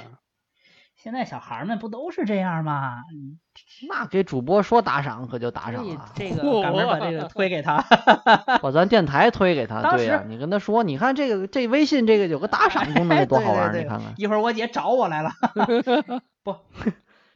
[1.03, 2.97] 现在小孩儿们不都是这样吗？
[3.89, 7.83] 那给主播说打赏可就打赏了，这个 赶快把这个推给他。
[8.61, 9.81] 把咱电台推给他。
[9.97, 13.73] 对呀、时你跟他说，你看这个这微信这个有个打赏功能，多好玩儿！
[13.73, 15.31] 对对对你看看，一会儿我姐找我来了。
[16.43, 16.55] 不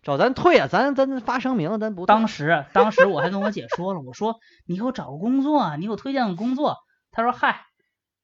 [0.03, 4.36] 找咱退啊，咱咱发声明，咱不当时，当时我还跟我姐说了，我说
[4.66, 6.77] 你给我找个工作啊，你给我推荐个工作。
[7.12, 7.62] 她说嗨，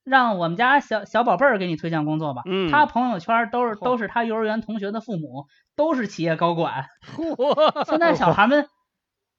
[0.04, 2.42] 让我们家小小宝贝儿给你推荐工作吧。
[2.46, 5.46] 嗯他朋友圈都是都是他幼儿园同学的父母，
[5.76, 6.86] 都是企业高管。
[7.16, 8.68] 嚯，现在小孩们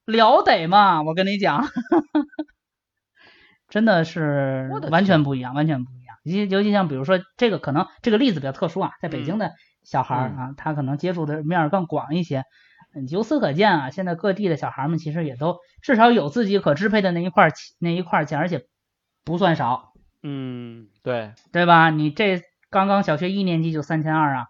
[0.06, 1.64] 了得嘛，我跟你讲，
[3.68, 6.16] 真的是完全不一样，完全不一样。
[6.24, 9.52] 尤其尤其像比如说这个可能这个例子比较特殊啊，在北京的
[9.82, 12.44] 小孩儿嗯啊，他可能接触的面儿更广一些。
[12.94, 18.66] 嗯由此可见啊，现在各地的小孩儿们其实也都至少有自己可支配的那一块儿那一块儿钱，而且
[19.24, 19.91] 不算少，
[20.22, 21.90] 嗯，对，对吧？
[21.90, 24.46] 你这刚刚小学一年级就三千二啊，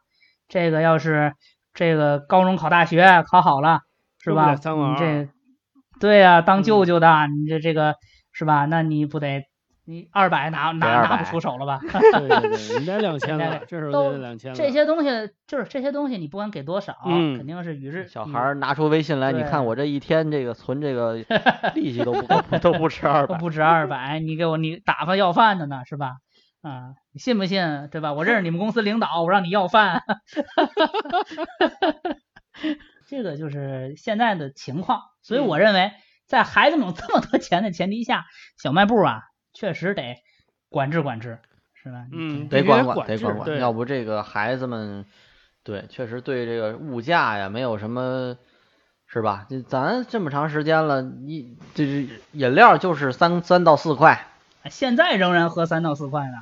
[0.48, 1.34] 这个要是
[1.74, 3.80] 这个高中考大学考好了，
[4.22, 4.52] 是吧？
[4.54, 5.28] 你这
[5.98, 7.96] 对呀、当嗯舅舅的，你这这个
[8.32, 8.66] 是吧？
[8.66, 9.44] 那你不得
[9.84, 11.80] 你二百拿拿拿不出手了吧？
[11.82, 14.56] 对对对，你得两千对了，这时候都得两千了。
[14.56, 15.08] 这些东西
[15.46, 21.14] 就是这些东西，你不管给多少，嗯肯定是与日小孩儿拿出微信来，你对看我这一天这个存这个
[21.74, 23.34] 利息都不够，都不止二百。
[23.34, 26.12] 都不止二百，你给我你打发要饭的呢是吧？
[26.62, 27.88] 啊，你信不信？
[27.90, 28.12] 对吧？
[28.12, 30.02] 我认识你们公司领导，我让你要饭。
[33.08, 35.90] 这个就是现在的情况，所以我认为，
[36.28, 38.26] 在孩子们有这么多钱的前提下，
[38.62, 39.22] 小卖部啊，
[39.52, 40.22] 确实得
[40.68, 41.38] 管制管制，
[41.74, 42.06] 是吧？
[42.12, 45.04] 嗯得管管，得管管，要不这个孩子们，
[45.62, 48.36] 对，确实对这个物价呀没有什么，
[49.06, 49.46] 是吧？
[49.48, 54.26] 这咱这么长时间了，一这是饮料就是三三到四块，
[54.70, 56.38] 现在仍然喝三到四块呢。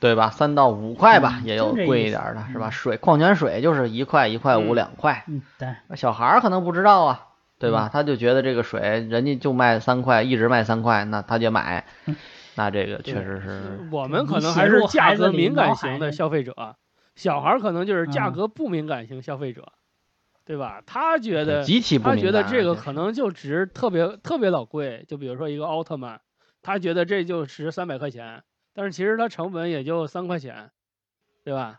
[0.00, 0.30] 对吧？
[0.30, 2.70] 三到五块吧，嗯也有贵一点儿的，是吧？
[2.70, 7.26] 嗯水矿泉水就是一块一块五嗯两块，嗯，对，小孩儿可能不知道啊，
[7.62, 7.88] 对嗯吧？
[7.92, 12.16] 他就觉得这个水人家就卖三块，一直卖三块，那他就买嗯，
[12.56, 16.74] 那这个确实是我们可能还是价格敏感型的消费者，
[17.14, 19.72] 小孩儿可能就是价嗯格不敏感型消费者，
[20.44, 20.82] 对吧？
[20.84, 26.20] 他觉得极其不他敏感，觉得这个可能就值特别特别老贵，就比如说一个奥特曼，
[26.62, 28.42] 他觉得这就值三百块钱，
[28.74, 30.70] 但是其实它成本也就三块钱，
[31.44, 31.78] 对吧？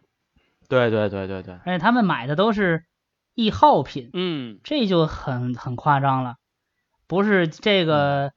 [0.70, 2.86] 对对对对对，而且他们买的都是
[3.36, 6.36] 易耗品，嗯，这就很很夸张了，
[7.08, 8.32] 不是这个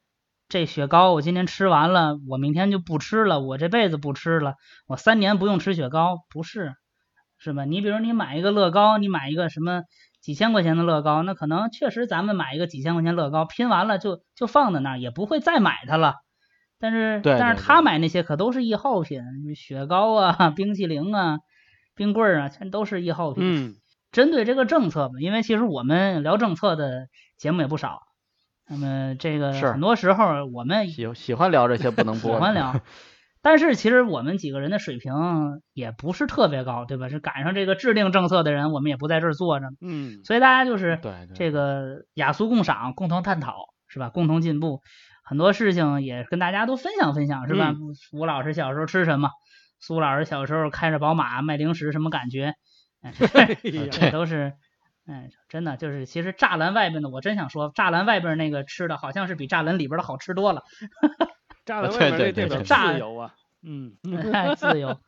[0.48, 4.54] 这雪糕我今天吃完了，我明天就不吃了，我这辈子不吃了，
[4.86, 6.74] 我三年不用吃雪糕，不是，
[7.38, 7.64] 是吧？
[7.64, 9.82] 你比如你买一个乐高，你买一个什么
[10.20, 16.14] 几千块钱的乐高，那可能确实咱们买一个几千块钱乐高，拼完了就就放在那儿，也不会再买它了。
[16.78, 19.22] 但是对但是他买那些可都是易耗品，
[19.54, 21.38] 雪糕啊、冰淇淋啊、
[21.94, 23.42] 冰棍儿啊，全都是易耗品。
[23.44, 23.74] 嗯，
[24.16, 28.00] 针对这个政策吧，因为其实我们聊政策的节目也不少，
[28.66, 32.80] 那么这个很多时候我们喜喜欢聊这些不能喜播喜，欢聊，
[33.42, 35.12] 但是其实我们几个人的水平
[35.74, 37.10] 也不是特别高，对吧？
[37.10, 40.98] 是赶上这个制定政策的人，我们也不在这儿坐着，嗯，所以大家就是
[41.34, 43.52] 这个雅俗共赏，共同探讨，
[43.86, 44.08] 是吧？
[44.08, 44.80] 共同进步，
[45.24, 47.74] 很多事情也跟大家都分享分享，是吧？
[48.14, 49.28] 吴老师小时候吃什么？
[49.78, 52.54] 苏老师小时候开着宝马卖零食什么感觉？
[53.90, 54.54] 这都是，
[55.06, 60.64] 嗯，真的就是，其实栅栏外边的，我真想说，栅栏外边那个吃的好像是比栅栏里边的好吃多了，
[61.64, 63.96] 栅栏对外面这对对自由啊，嗯，
[64.32, 65.00] 太自由，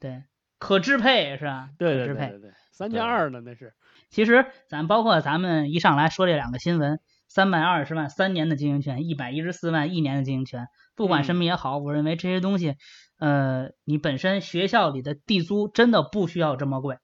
[0.00, 0.24] 对，
[0.58, 1.70] 可支配是吧？
[1.78, 2.28] 对支配。
[2.28, 3.72] 对对对对，三对加二呢那是，
[4.10, 6.98] 其实咱包括咱们一上来说这两个新闻，
[7.28, 10.66] 三百二十万三年的经营权，一百一十四万一年的经营权，
[10.96, 12.74] 不管什么也好，我认为这些东西，
[13.18, 16.96] 呃，你本身学校里的地租真的不需要这么贵，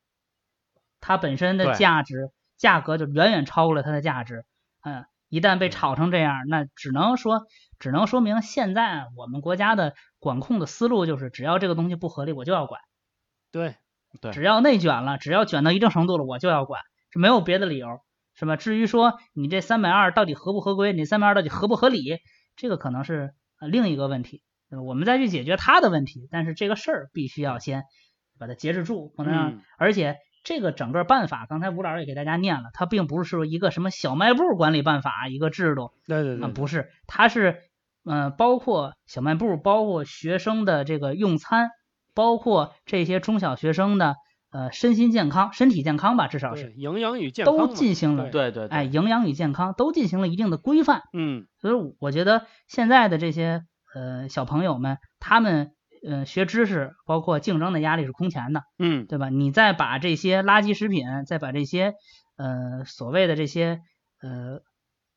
[1.00, 4.44] 它本身的价值价格就远远超过了它的价值，
[4.82, 7.46] 嗯、一旦被炒成这样，那只能说
[7.78, 12.80] 只能说明现在我们国家的管控的思路就是，只要这个东西不合理，我就要管。
[13.50, 13.76] 对，
[14.20, 14.32] 对。
[14.32, 18.00] 只要内卷了，只要卷到一定程度了，我就要管，是没有别的理由，
[18.34, 18.56] 是吧？
[18.56, 22.18] 至于说你这三百二到底合不合规，你三百二到底合不合理，
[22.56, 27.84] 这个可能是呃另一个问题，呃我们再去解决他的问题，但是这个事儿必须要先
[28.38, 29.62] 把它节制住，不能让，嗯。
[29.78, 37.58] 而且这个整个办法，刚才吴老师也给大家念了，它并不是说一个什么小卖部管理办法一个制度，啊，对对对，不是，它是
[38.04, 41.70] 嗯、呃包括小卖部，包括学生的这个用餐，
[42.14, 44.16] 包括这些中小学生的
[44.50, 51.02] 呃身心健康、身体健康吧，至少是营养与健康都进行了，对对对，哎，营养与健康都进行了一定的规范。
[51.12, 53.62] 嗯，所以我觉得现在的这些
[53.94, 55.72] 呃小朋友们，他们
[56.06, 58.62] 呃学知识，包括竞争的压力是空前的。
[58.78, 59.28] 嗯，对吧？
[59.28, 61.94] 你再把这些垃圾食品，再把这些
[62.36, 63.80] 呃所谓的这些
[64.20, 64.60] 呃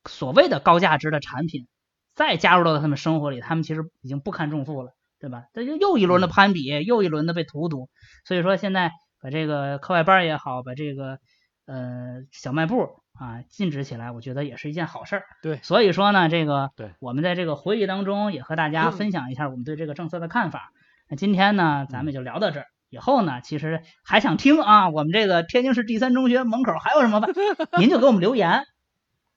[0.05, 1.67] 所谓的高价值的产品，
[2.15, 5.45] 再加入到他们生活里，他们其实已经不堪重负了，对吧？
[5.53, 7.89] 这就又一轮的攀比，又一轮的被荼毒。
[8.25, 8.91] 所以说现在
[9.21, 11.19] 把这个课外班也好，把这个
[11.65, 15.23] 呃小卖部啊禁止起来，我觉得也是一件好事儿。
[15.41, 20.71] 对所以说呢，这个对我们在这个会议当中也和大家分享一下我们对这个政策的看法。
[21.09, 22.65] 那今天呢，咱们就聊到这儿。
[22.89, 27.31] 以后呢，其实还想听啊，我们这个天津市第三中学门口还有什么饭？
[27.79, 28.65] 您就给我们留言，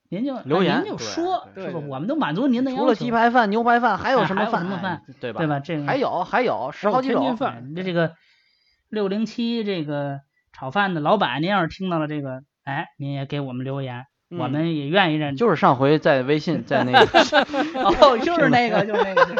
[0.09, 1.51] 您就留言您就说是吧？
[1.55, 2.83] 对对我们都满足您的要求。
[2.83, 4.61] 除了鸡排饭、牛排饭，还有什么饭？
[4.61, 5.39] 什么饭哎对吧？
[5.39, 5.59] 对吧？
[5.59, 7.35] 这个还有还有十好几种。
[7.35, 8.13] 饭哎这这个
[8.89, 10.19] 六零七这个
[10.53, 15.37] 炒饭的老板，您要是听到了这个，哎，您也给我们留言，我嗯们也愿意认。
[15.37, 16.99] 就是上回在微信在那个
[17.81, 19.39] 哦，就是那个，就是那个，就是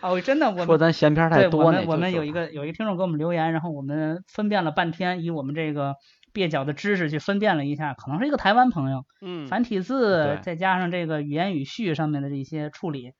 [0.00, 5.96] 哦，真的，我说咱闲篇太多那就们我们有一个有一个听众给我们留言，然后我们分辨了半天，以我们这个
[6.32, 13.12] 蹩脚的知识去分辨了一下，可能是一个台湾朋友，嗯，繁体字再加上这个语言语序上面的这些处理。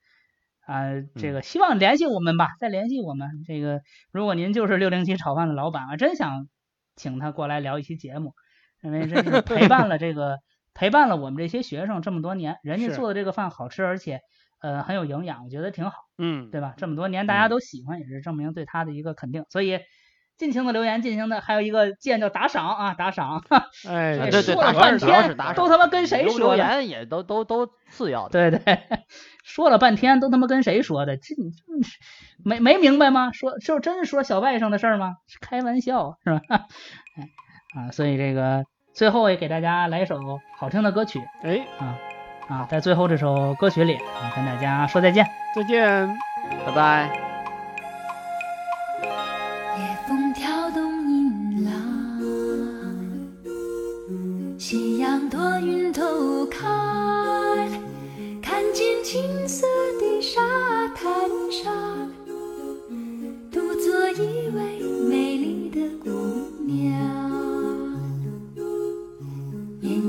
[0.65, 3.27] 啊、这嗯个希望联系我们吧，再联系我们。
[3.47, 3.81] 这个
[4.11, 6.47] 如果您就是六零七炒饭的老板，我真想
[6.95, 8.35] 请他过来聊一期节目，
[8.81, 10.39] 因为真是陪伴了这个
[10.73, 14.21] 陪伴了我们这些学生这么多年，人家做的这个饭好吃，而且
[14.61, 15.97] 呃很有营养，我觉得挺好。
[16.17, 16.73] 嗯，对吧？
[16.77, 19.45] 这么多年大家嗯都喜欢，也是证明对他的一个肯定。
[19.49, 19.79] 所以
[20.37, 23.43] 尽情的留言，尽情的，还有一个键叫打赏啊，打赏。
[23.89, 28.49] 哎，这对对，说了半天都他妈跟谁说的留言也都都都次要的。
[28.49, 28.79] 对对，
[29.43, 31.17] 说了半天都他妈跟谁说的？
[31.17, 31.97] 这你真是
[32.43, 33.33] 没没明白吗？
[33.33, 35.17] 说就真说小外甥的事儿吗？
[35.41, 36.41] 开玩笑是吧？
[37.17, 37.29] 哎
[37.75, 40.19] 啊，所以这个最后也给大家来一首
[40.57, 41.97] 好听的歌曲哎，啊
[42.47, 45.25] 啊，在最后这首歌曲里啊，跟大家说再见。
[45.55, 46.07] 再见。
[46.65, 47.09] 拜拜。
[49.77, 51.71] 夜风挑动银浪，
[54.57, 56.67] 夕阳多云透开，
[58.41, 59.67] 看见青色
[59.99, 60.41] 的沙
[60.95, 61.05] 滩
[61.51, 61.71] 上，
[63.51, 66.09] 独坐一位美丽的姑
[66.65, 67.28] 娘，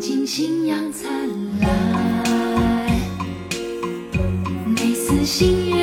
[0.00, 1.12] 尽信仰灿
[1.60, 1.68] 烂，
[4.64, 5.79] 每次心愿。